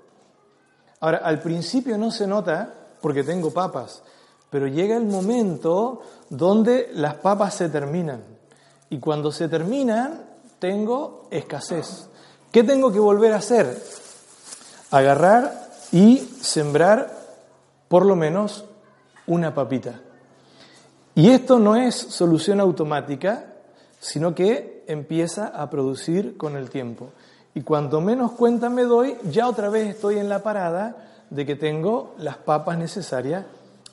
[0.99, 4.01] Ahora, al principio no se nota porque tengo papas,
[4.49, 8.23] pero llega el momento donde las papas se terminan.
[8.89, 10.25] Y cuando se terminan,
[10.57, 12.07] tengo escasez.
[12.51, 13.79] ¿Qué tengo que volver a hacer?
[14.89, 17.26] Agarrar y sembrar
[17.87, 18.65] por lo menos
[19.25, 19.99] una papita.
[21.15, 23.53] Y esto no es solución automática,
[23.99, 27.09] sino que empieza a producir con el tiempo.
[27.55, 31.55] Y cuanto menos cuenta me doy, ya otra vez estoy en la parada de que
[31.55, 33.45] tengo las papas necesarias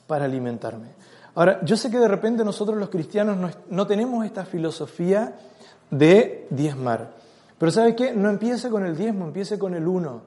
[0.07, 0.89] para alimentarme.
[1.33, 5.35] Ahora, yo sé que de repente nosotros los cristianos no, tenemos esta filosofía
[5.89, 7.11] de diezmar.
[7.57, 8.13] Pero ¿sabe qué?
[8.13, 10.21] No empiece con el diezmo, empiece con el 1,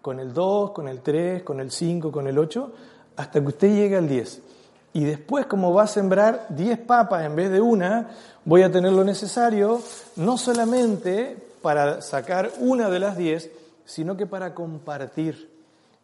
[0.00, 2.72] con el 2, con el 3, con el 5, con el 8,
[3.16, 4.40] hasta que usted llegue al 10.
[4.94, 8.10] Y después, como va a sembrar 10 papas en vez de una,
[8.44, 9.80] voy a tener lo necesario,
[10.16, 13.50] no solamente para sacar una de las 10,
[13.84, 15.50] sino que para compartir.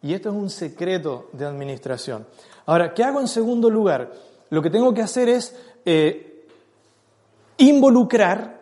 [0.01, 2.25] Y esto es un secreto de administración.
[2.65, 4.11] Ahora, ¿qué hago en segundo lugar?
[4.49, 6.45] Lo que tengo que hacer es eh,
[7.57, 8.59] involucrar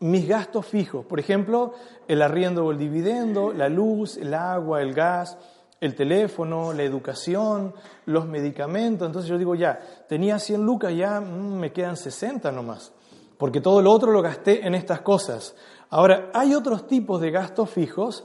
[0.00, 1.04] mis gastos fijos.
[1.04, 1.74] Por ejemplo,
[2.06, 5.36] el arriendo o el dividendo, la luz, el agua, el gas,
[5.80, 7.72] el teléfono, la educación,
[8.06, 9.06] los medicamentos.
[9.06, 12.92] Entonces yo digo, ya, tenía 100 lucas, ya mm, me quedan 60 nomás,
[13.36, 15.54] porque todo lo otro lo gasté en estas cosas.
[15.90, 18.24] Ahora, hay otros tipos de gastos fijos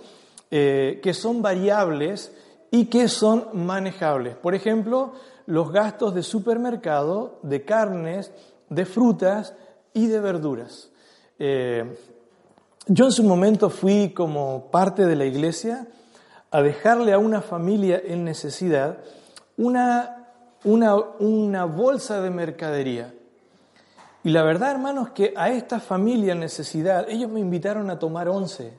[0.52, 2.34] eh, que son variables
[2.72, 4.36] y que son manejables.
[4.36, 5.14] Por ejemplo,
[5.46, 8.32] los gastos de supermercado, de carnes,
[8.70, 9.54] de frutas
[9.94, 10.90] y de verduras.
[11.40, 11.96] Eh,
[12.88, 15.88] yo en su momento fui como parte de la iglesia
[16.54, 19.00] a dejarle a una familia en necesidad
[19.58, 20.28] una,
[20.64, 23.12] una, una bolsa de mercadería.
[24.24, 28.30] Y la verdad, hermanos, que a esta familia en necesidad, ellos me invitaron a tomar
[28.30, 28.72] once.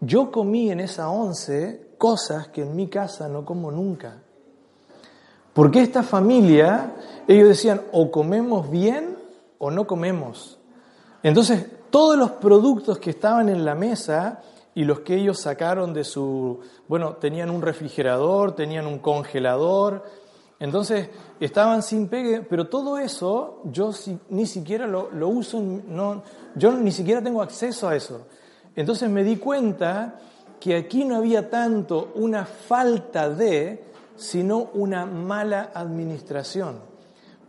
[0.00, 4.22] Yo comí en esa once cosas que en mi casa no como nunca.
[5.52, 6.94] Porque esta familia,
[7.28, 9.18] ellos decían, o comemos bien
[9.58, 10.58] o no comemos.
[11.22, 14.40] Entonces, todos los productos que estaban en la mesa
[14.74, 20.04] y los que ellos sacaron de su, bueno, tenían un refrigerador, tenían un congelador,
[20.60, 21.08] entonces
[21.40, 23.92] estaban sin pegue, pero todo eso yo
[24.28, 26.22] ni siquiera lo, lo uso, no,
[26.54, 28.26] yo ni siquiera tengo acceso a eso.
[28.76, 30.20] Entonces me di cuenta
[30.60, 33.84] que aquí no había tanto una falta de,
[34.16, 36.80] sino una mala administración.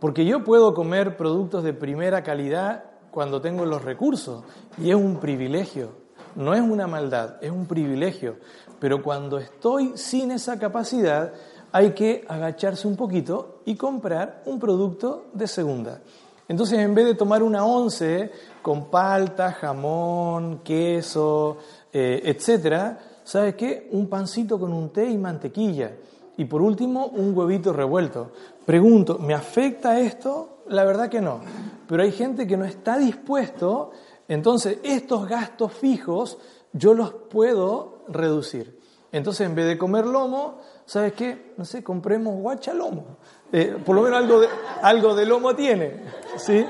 [0.00, 4.42] Porque yo puedo comer productos de primera calidad cuando tengo los recursos
[4.78, 6.01] y es un privilegio.
[6.34, 8.36] No es una maldad, es un privilegio.
[8.78, 11.32] Pero cuando estoy sin esa capacidad,
[11.72, 16.00] hay que agacharse un poquito y comprar un producto de segunda.
[16.48, 18.30] Entonces, en vez de tomar una once
[18.60, 21.56] con palta, jamón, queso,
[21.92, 23.88] eh, etcétera, ¿sabes qué?
[23.92, 25.92] Un pancito con un té y mantequilla.
[26.36, 28.32] Y por último, un huevito revuelto.
[28.66, 30.58] Pregunto, ¿me afecta esto?
[30.68, 31.40] La verdad que no.
[31.88, 33.92] Pero hay gente que no está dispuesto,
[34.32, 36.38] entonces estos gastos fijos
[36.72, 38.80] yo los puedo reducir.
[39.12, 41.52] Entonces, en vez de comer lomo, ¿sabes qué?
[41.58, 43.18] No sé, compremos guachalomo.
[43.52, 44.48] Eh, por lo menos algo de,
[44.82, 46.02] algo de lomo tiene.
[46.36, 46.64] ¿Sí?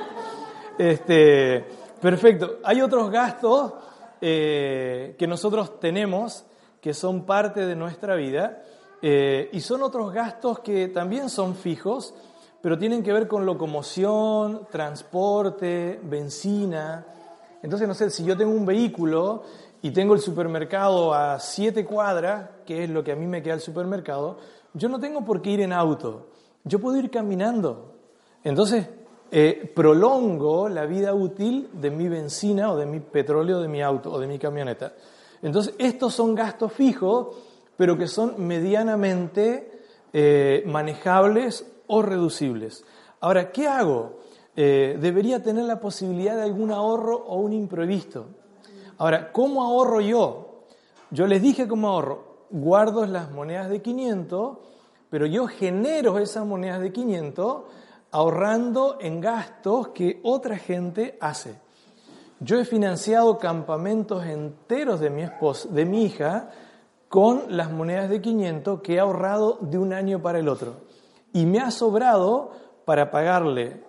[0.76, 1.64] Este,
[2.00, 2.58] perfecto.
[2.64, 3.74] Hay otros gastos
[4.20, 6.44] eh, que nosotros tenemos
[6.80, 8.64] que son parte de nuestra vida
[9.00, 12.12] eh, y son otros gastos que también son fijos,
[12.60, 17.06] pero tienen que ver con locomoción, transporte, benzina.
[17.62, 19.44] Entonces, no sé, si yo tengo un vehículo
[19.82, 23.54] y tengo el supermercado a siete cuadras, que es lo que a mí me queda
[23.54, 24.38] el supermercado,
[24.74, 26.28] yo no tengo por qué ir en auto,
[26.64, 27.94] yo puedo ir caminando.
[28.44, 28.88] Entonces,
[29.30, 34.12] eh, prolongo la vida útil de mi benzina o de mi petróleo de mi auto
[34.12, 34.92] o de mi camioneta.
[35.40, 37.36] Entonces, estos son gastos fijos,
[37.76, 39.80] pero que son medianamente
[40.12, 42.84] eh, manejables o reducibles.
[43.20, 44.18] Ahora, ¿qué hago?
[44.54, 48.26] Eh, debería tener la posibilidad de algún ahorro o un imprevisto.
[48.98, 50.64] Ahora, ¿cómo ahorro yo?
[51.10, 52.46] Yo les dije cómo ahorro.
[52.50, 54.58] Guardo las monedas de 500,
[55.08, 57.62] pero yo genero esas monedas de 500
[58.10, 61.58] ahorrando en gastos que otra gente hace.
[62.40, 66.50] Yo he financiado campamentos enteros de mi esposa, de mi hija,
[67.08, 70.76] con las monedas de 500 que he ahorrado de un año para el otro.
[71.32, 72.52] Y me ha sobrado
[72.84, 73.82] para pagarle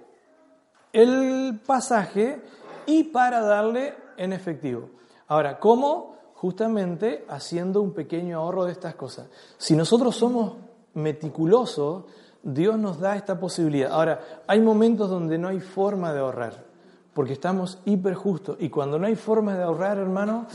[0.94, 2.42] el pasaje
[2.86, 4.90] y para darle en efectivo.
[5.28, 6.16] Ahora, ¿cómo?
[6.36, 9.28] Justamente haciendo un pequeño ahorro de estas cosas.
[9.58, 10.54] Si nosotros somos
[10.94, 12.06] meticulosos,
[12.44, 13.92] Dios nos da esta posibilidad.
[13.92, 16.66] Ahora, hay momentos donde no hay forma de ahorrar,
[17.14, 18.58] porque estamos hiper justos.
[18.60, 20.46] Y cuando no hay forma de ahorrar, hermano,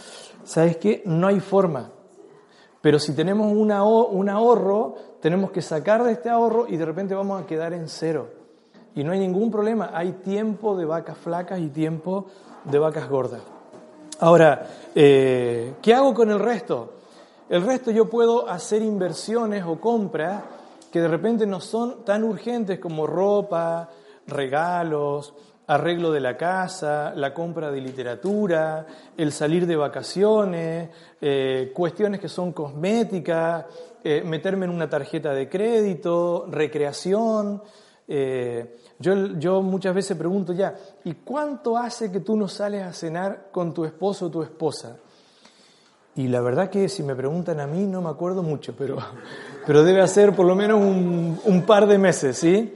[0.45, 1.03] ¿sabes qué?
[1.07, 1.91] No hay forma.
[2.80, 7.43] Pero si tenemos un ahorro, tenemos que sacar de este ahorro y de repente vamos
[7.43, 8.38] a quedar en cero.
[8.99, 12.26] Y no hay ningún problema, hay tiempo de vacas flacas y tiempo
[12.64, 13.40] de vacas gordas.
[14.18, 16.94] Ahora, eh, ¿qué hago con el resto?
[17.49, 20.42] El resto yo puedo hacer inversiones o compras
[20.90, 23.88] que de repente no son tan urgentes como ropa,
[24.26, 25.32] regalos,
[25.68, 28.84] arreglo de la casa, la compra de literatura,
[29.16, 30.90] el salir de vacaciones,
[31.20, 33.64] eh, cuestiones que son cosméticas,
[34.03, 37.62] eh, meterme en una tarjeta de crédito, recreación.
[39.01, 40.74] Yo, muchas veces pregunto ya,
[41.05, 44.96] ¿y cuánto hace que tú no sales a cenar con tu esposo o tu esposa?
[46.16, 48.99] Y la verdad que si me preguntan a mí no me acuerdo mucho, pero,
[49.66, 52.74] pero debe hacer por lo menos un, par de meses, ¿sí?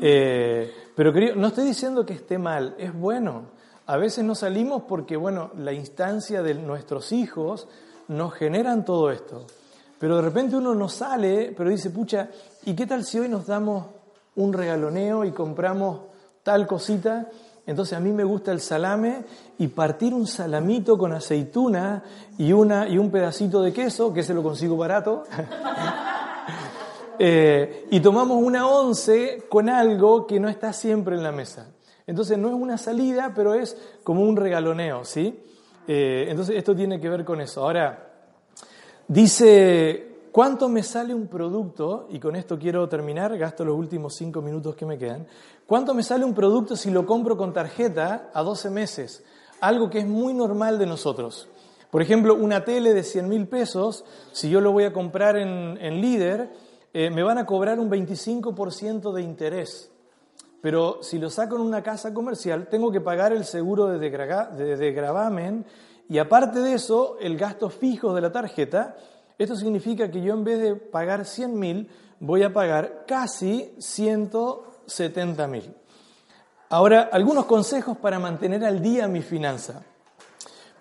[0.00, 3.58] Eh, pero querido, no estoy diciendo que esté mal, es bueno.
[3.86, 7.66] A veces no salimos porque, bueno, la instancia de nuestros hijos
[8.06, 9.44] nos generan todo esto.
[9.98, 12.28] Pero de repente uno no sale, pero dice, pucha,
[12.64, 13.97] ¿y qué tal si hoy nos damos
[14.38, 16.00] un regaloneo y compramos
[16.42, 17.28] tal cosita.
[17.66, 19.24] Entonces a mí me gusta el salame
[19.58, 22.02] y partir un salamito con aceituna
[22.38, 25.24] y, una, y un pedacito de queso, que se lo consigo barato.
[27.20, 31.66] Eh, y tomamos una once con algo que no está siempre en la mesa.
[32.06, 35.36] Entonces no es una salida, pero es como un regaloneo, ¿sí?
[35.88, 37.62] Eh, entonces esto tiene que ver con eso.
[37.62, 38.12] Ahora,
[39.08, 40.07] dice
[40.38, 42.06] ¿Cuánto me sale un producto?
[42.10, 45.26] Y con esto quiero terminar, gasto los últimos cinco minutos que me quedan.
[45.66, 49.24] ¿Cuánto me sale un producto si lo compro con tarjeta a 12 meses?
[49.60, 51.48] Algo que es muy normal de nosotros.
[51.90, 56.00] Por ejemplo, una tele de 100 mil pesos, si yo lo voy a comprar en,
[56.00, 56.52] Líder,
[56.92, 59.90] eh, me van a cobrar un 25% de interés.
[60.60, 64.92] Pero si lo saco en una casa comercial, tengo que pagar el seguro de, de
[64.92, 65.66] gravamen
[66.08, 68.96] y aparte de eso, el gasto fijo de la tarjeta
[69.38, 71.88] esto significa que yo en vez de pagar 100.000,
[72.20, 75.74] voy a pagar casi 170.000.
[76.70, 79.82] Ahora, algunos consejos para mantener al día mi finanza.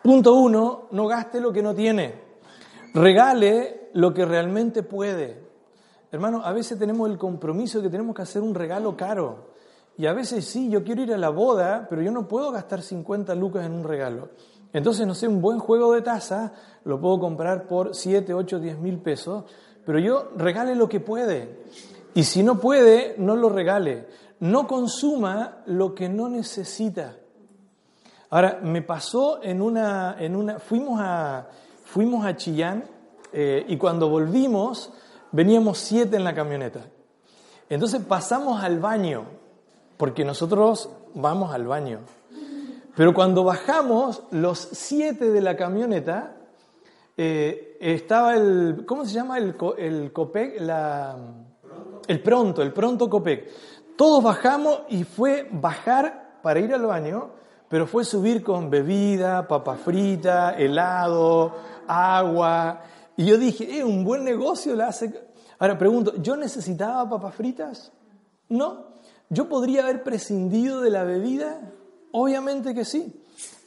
[0.02, 2.16] Punto uno, no gaste lo que no tiene.
[2.94, 5.48] Regale lo que realmente puede.
[6.12, 9.52] Hermano, a veces tenemos el compromiso de que tenemos que hacer un regalo caro.
[9.98, 12.82] Y a veces sí, yo quiero ir a la boda, pero yo no puedo gastar
[12.82, 14.30] 50 lucas en un regalo.
[14.74, 16.54] Entonces, no sé, un buen juego de taza
[16.84, 19.46] lo puedo comprar por 7, 8, 10 mil pesos,
[19.86, 21.64] pero yo regale lo que puede.
[22.14, 24.08] Y si no puede, no lo regale.
[24.40, 27.16] No consuma lo que no necesita.
[28.30, 31.48] Ahora, me pasó en una, en una fuimos a,
[31.86, 32.84] fuimos a Chillán
[33.32, 34.92] eh, y cuando volvimos
[35.32, 36.82] veníamos siete en la camioneta.
[37.70, 39.26] Entonces pasamos al baño,
[39.98, 42.00] porque nosotros vamos al baño.
[42.98, 46.36] Pero cuando bajamos, los siete de la camioneta,
[47.16, 49.38] eh, estaba el, ¿cómo se llama?
[49.38, 50.60] El, el COPEC,
[52.08, 53.52] el pronto, el pronto COPEC.
[53.96, 57.30] Todos bajamos y fue bajar para ir al baño,
[57.70, 61.54] pero fue subir con bebida, papa frita, helado,
[61.86, 62.82] agua.
[63.16, 65.14] Y yo dije, eh, un buen negocio la hace.
[65.60, 67.92] Ahora pregunto, ¿yo necesitaba papas fritas?
[68.50, 68.88] No.
[69.30, 71.60] ¿Yo podría haber prescindido de la bebida?
[72.12, 73.14] Obviamente que sí.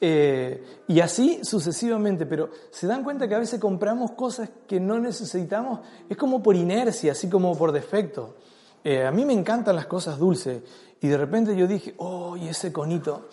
[0.00, 4.98] Eh, y así sucesivamente, pero se dan cuenta que a veces compramos cosas que no
[4.98, 8.36] necesitamos, es como por inercia, así como por defecto.
[8.82, 10.62] Eh, a mí me encantan las cosas dulces
[11.00, 13.28] y de repente yo dije, oh, y ese conito,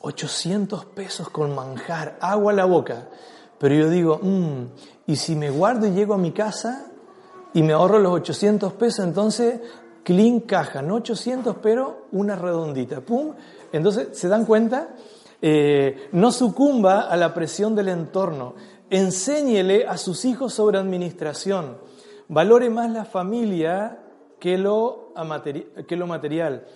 [0.00, 3.08] 800 pesos con manjar, agua a la boca.
[3.58, 4.66] Pero yo digo, mmm,
[5.06, 6.86] y si me guardo y llego a mi casa
[7.52, 9.60] y me ahorro los 800 pesos, entonces
[10.04, 13.34] clean caja, no 800, pero una redondita, pum.
[13.74, 14.90] Entonces, ¿se dan cuenta?
[15.42, 18.54] Eh, no sucumba a la presión del entorno.
[18.88, 21.78] Enséñele a sus hijos sobre administración.
[22.28, 23.98] Valore más la familia
[24.38, 25.12] que lo,
[25.88, 26.66] que lo material.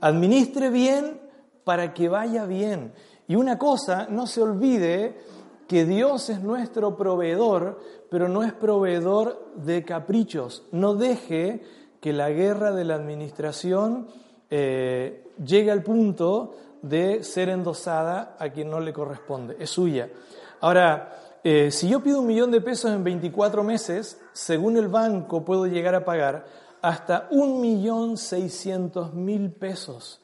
[0.00, 1.20] Administre bien
[1.64, 2.92] para que vaya bien.
[3.26, 5.18] Y una cosa, no se olvide
[5.66, 7.80] que Dios es nuestro proveedor,
[8.10, 10.62] pero no es proveedor de caprichos.
[10.70, 11.62] No deje
[12.00, 14.06] que la guerra de la administración
[14.50, 20.10] eh, llegue al punto de ser endosada a quien no le corresponde, es suya.
[20.60, 25.44] Ahora, eh, si yo pido un millón de pesos en 24 meses, según el banco
[25.44, 26.46] puedo llegar a pagar
[26.82, 30.20] hasta un millón seiscientos mil pesos.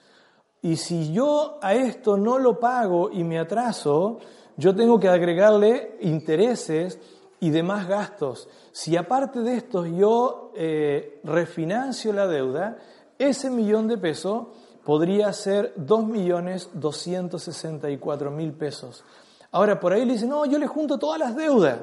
[0.62, 4.18] Y si yo a esto no lo pago y me atraso,
[4.56, 6.98] yo tengo que agregarle intereses
[7.40, 8.48] y demás gastos.
[8.72, 12.76] Si aparte de esto yo eh, refinancio la deuda,
[13.18, 14.48] ese millón de pesos
[14.90, 19.04] podría ser 2.264.000 pesos.
[19.52, 21.78] Ahora, por ahí le dicen, no, yo le junto todas las deudas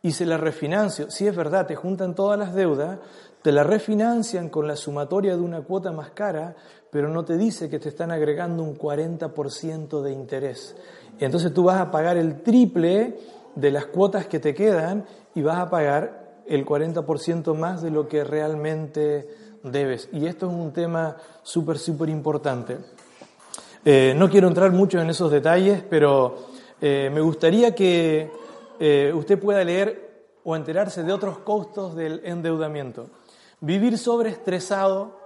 [0.00, 1.10] y se las refinancio.
[1.10, 2.98] Si es verdad, te juntan todas las deudas,
[3.42, 6.56] te la refinancian con la sumatoria de una cuota más cara,
[6.90, 10.74] pero no te dice que te están agregando un 40% de interés.
[11.20, 13.18] Entonces tú vas a pagar el triple
[13.54, 15.04] de las cuotas que te quedan
[15.34, 19.28] y vas a pagar el 40% más de lo que realmente
[19.70, 20.08] debes.
[20.12, 22.78] Y esto es un tema súper, súper importante.
[23.84, 26.48] Eh, no quiero entrar mucho en esos detalles, pero
[26.80, 28.30] eh, me gustaría que
[28.80, 33.10] eh, usted pueda leer o enterarse de otros costos del endeudamiento.
[33.60, 35.18] Vivir sobreestresado,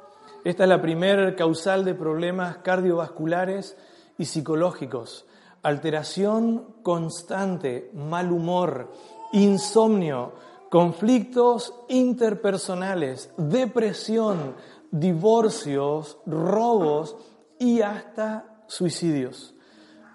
[0.44, 3.76] esta es la primera causal de problemas cardiovasculares
[4.18, 5.26] y psicológicos.
[5.62, 8.92] Alteración constante, mal humor,
[9.32, 10.32] insomnio,
[10.70, 14.54] conflictos interpersonales, depresión,
[14.92, 17.16] divorcios, robos
[17.58, 19.54] y hasta suicidios.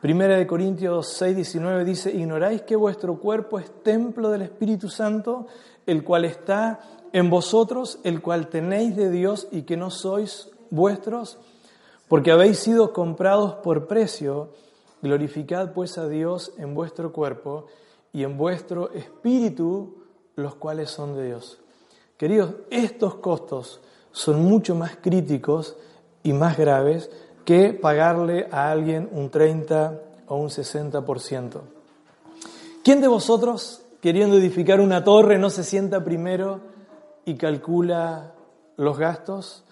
[0.01, 5.47] Primera de Corintios 6, 19 dice, ignoráis que vuestro cuerpo es templo del Espíritu Santo,
[5.85, 6.79] el cual está
[7.11, 11.37] en vosotros, el cual tenéis de Dios y que no sois vuestros,
[12.07, 14.51] porque habéis sido comprados por precio,
[15.01, 17.65] glorificad pues a Dios en vuestro cuerpo
[18.13, 20.04] y en vuestro espíritu,
[20.35, 21.59] los cuales son de Dios.
[22.17, 23.81] Queridos, estos costos
[24.11, 25.75] son mucho más críticos
[26.23, 27.09] y más graves
[27.43, 31.61] que pagarle a alguien un 30 o un 60%.
[32.83, 36.61] ¿Quién de vosotros, queriendo edificar una torre, no se sienta primero
[37.25, 38.33] y calcula
[38.77, 39.63] los gastos?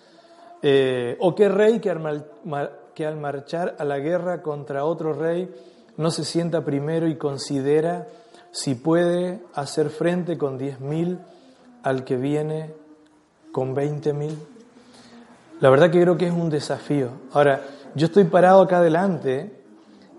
[0.62, 2.28] Eh, ¿O qué rey que al,
[2.94, 5.54] que al marchar a la guerra contra otro rey
[5.98, 8.08] no se sienta primero y considera
[8.54, 11.20] si puede hacer frente con 10.000
[11.84, 12.74] al que viene
[13.52, 14.34] con 20.000?
[15.60, 17.10] La verdad que creo que es un desafío.
[17.34, 17.62] Ahora,
[17.96, 19.62] yo estoy parado acá adelante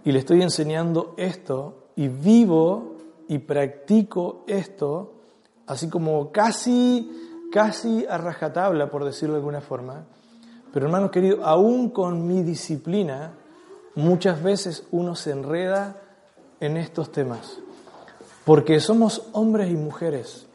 [0.04, 2.96] y le estoy enseñando esto y vivo
[3.28, 5.14] y practico esto
[5.66, 7.10] así como casi
[7.54, 10.06] casi a rajatabla, por decirlo de alguna forma.
[10.72, 13.34] Pero hermanos queridos, aún con mi disciplina,
[13.94, 16.00] muchas veces uno se enreda
[16.58, 17.60] en estos temas,
[18.44, 20.46] porque somos hombres y mujeres.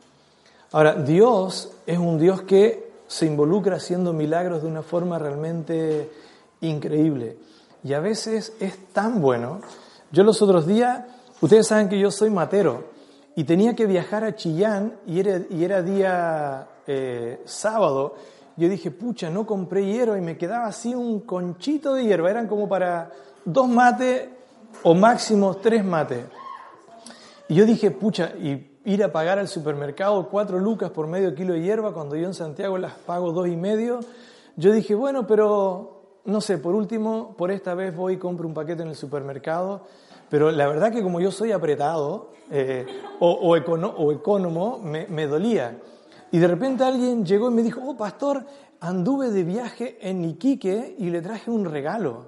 [0.72, 6.12] Ahora, Dios es un Dios que se involucra haciendo milagros de una forma realmente
[6.62, 7.38] increíble.
[7.84, 9.62] Y a veces es tan bueno.
[10.12, 11.06] Yo los otros días,
[11.42, 12.84] ustedes saben que yo soy matero
[13.36, 18.16] y tenía que viajar a Chillán y era, día eh, sábado.
[18.58, 22.30] yo dije, pucha, no compré hierba y me quedaba así un conchito de hierba.
[22.30, 23.12] Eran como para
[23.44, 24.30] dos mates
[24.84, 26.26] o máximo tres mates.
[27.50, 31.54] Y yo dije, pucha, y ir a pagar al supermercado cuatro lucas por medio kilo
[31.54, 34.02] de hierba cuando yo en Santiago las pago dos y medio.
[34.56, 38.54] Yo dije, bueno, pero no sé, por último, por esta vez voy y compro un
[38.54, 39.82] paquete en el supermercado.
[40.30, 42.86] Pero la verdad que como yo soy apretado eh,
[43.20, 45.76] o, o, econo, me, me dolía.
[46.32, 48.46] Y de repente alguien llegó y me dijo, oh pastor,
[48.80, 52.26] anduve de viaje en Iquique y le traje un regalo.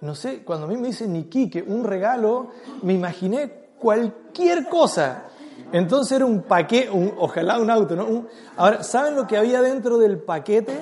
[0.00, 5.24] No sé, cuando a mí me dicen Iquique, un regalo, me imaginé cualquier cosa.
[5.72, 8.26] Entonces era un paquete, ojalá un auto, ¿no?
[8.56, 10.78] ahora, ¿saben lo que había dentro del paquete?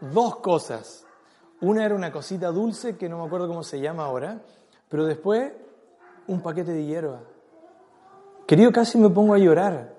[0.00, 1.04] Dos cosas.
[1.60, 4.40] Una era una cosita dulce, que no me acuerdo cómo se llama ahora,
[4.88, 5.52] pero después
[6.26, 7.20] un paquete de hierba.
[8.46, 9.94] Querido, casi me pongo a llorar.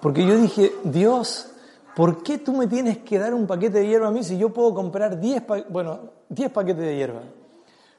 [0.00, 1.50] Porque yo dije, Dios,
[1.96, 4.50] ¿por qué tú me tienes que dar un paquete de hierba a mí si yo
[4.50, 7.22] puedo comprar 10 bueno, 10 paquetes de hierba?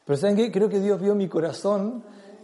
[0.05, 0.51] Pero ¿saben qué?
[0.51, 2.03] Creo que Dios vio mi corazón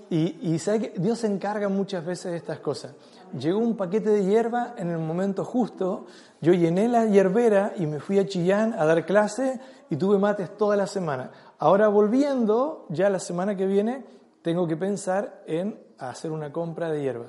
[0.09, 0.93] y, y ¿saben qué?
[0.97, 2.93] Dios se encarga muchas veces de estas cosas.
[3.37, 6.07] Llegó un paquete de hierba en el momento justo,
[6.41, 10.57] yo llené la hierbera y me fui a Chillán a dar clase y tuve mates
[10.57, 11.31] toda la semana.
[11.59, 14.03] Ahora volviendo, ya la semana que viene,
[14.41, 17.25] tengo que pensar en hacer una compra de hierba.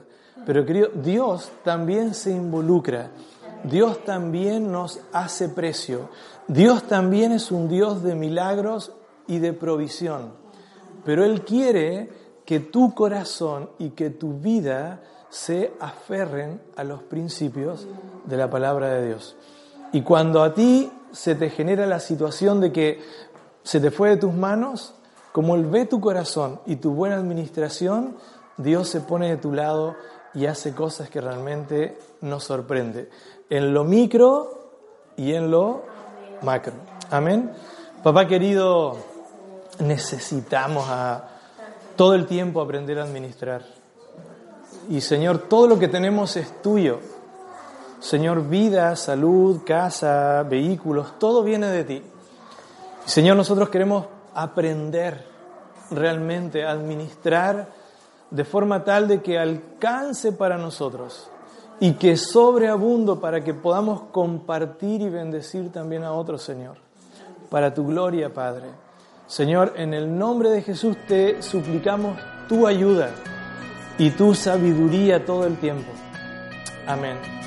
[0.46, 3.10] Pero querido, Dios también se involucra.
[3.64, 6.08] Dios también nos hace precio.
[6.48, 8.92] Dios también es un Dios de milagros
[9.26, 10.32] y de provisión.
[11.04, 12.08] Pero Él quiere
[12.50, 17.86] que tu corazón y que tu vida se aferren a los principios
[18.24, 19.36] de la palabra de Dios.
[19.92, 23.00] Y cuando a ti se te genera la situación de que
[23.62, 24.94] se te fue de tus manos,
[25.30, 28.16] como Él ve tu corazón y tu buena administración,
[28.56, 29.94] Dios se pone de tu lado
[30.34, 33.10] y hace cosas que realmente nos sorprende,
[33.48, 34.72] en lo micro
[35.16, 35.84] y en lo
[36.42, 36.74] macro.
[37.12, 37.52] Amén.
[38.02, 38.96] Papá querido,
[39.78, 41.29] necesitamos a
[42.00, 43.60] todo el tiempo aprender a administrar.
[44.88, 46.98] Y Señor, todo lo que tenemos es tuyo.
[47.98, 52.02] Señor, vida, salud, casa, vehículos, todo viene de ti.
[53.04, 55.26] Señor, nosotros queremos aprender
[55.90, 57.68] realmente a administrar
[58.30, 61.28] de forma tal de que alcance para nosotros
[61.80, 66.78] y que sobreabundo para que podamos compartir y bendecir también a otros, Señor.
[67.50, 68.89] Para tu gloria, Padre.
[69.30, 72.18] Señor, en el nombre de Jesús te suplicamos
[72.48, 73.12] tu ayuda
[73.96, 75.92] y tu sabiduría todo el tiempo.
[76.84, 77.39] Amén.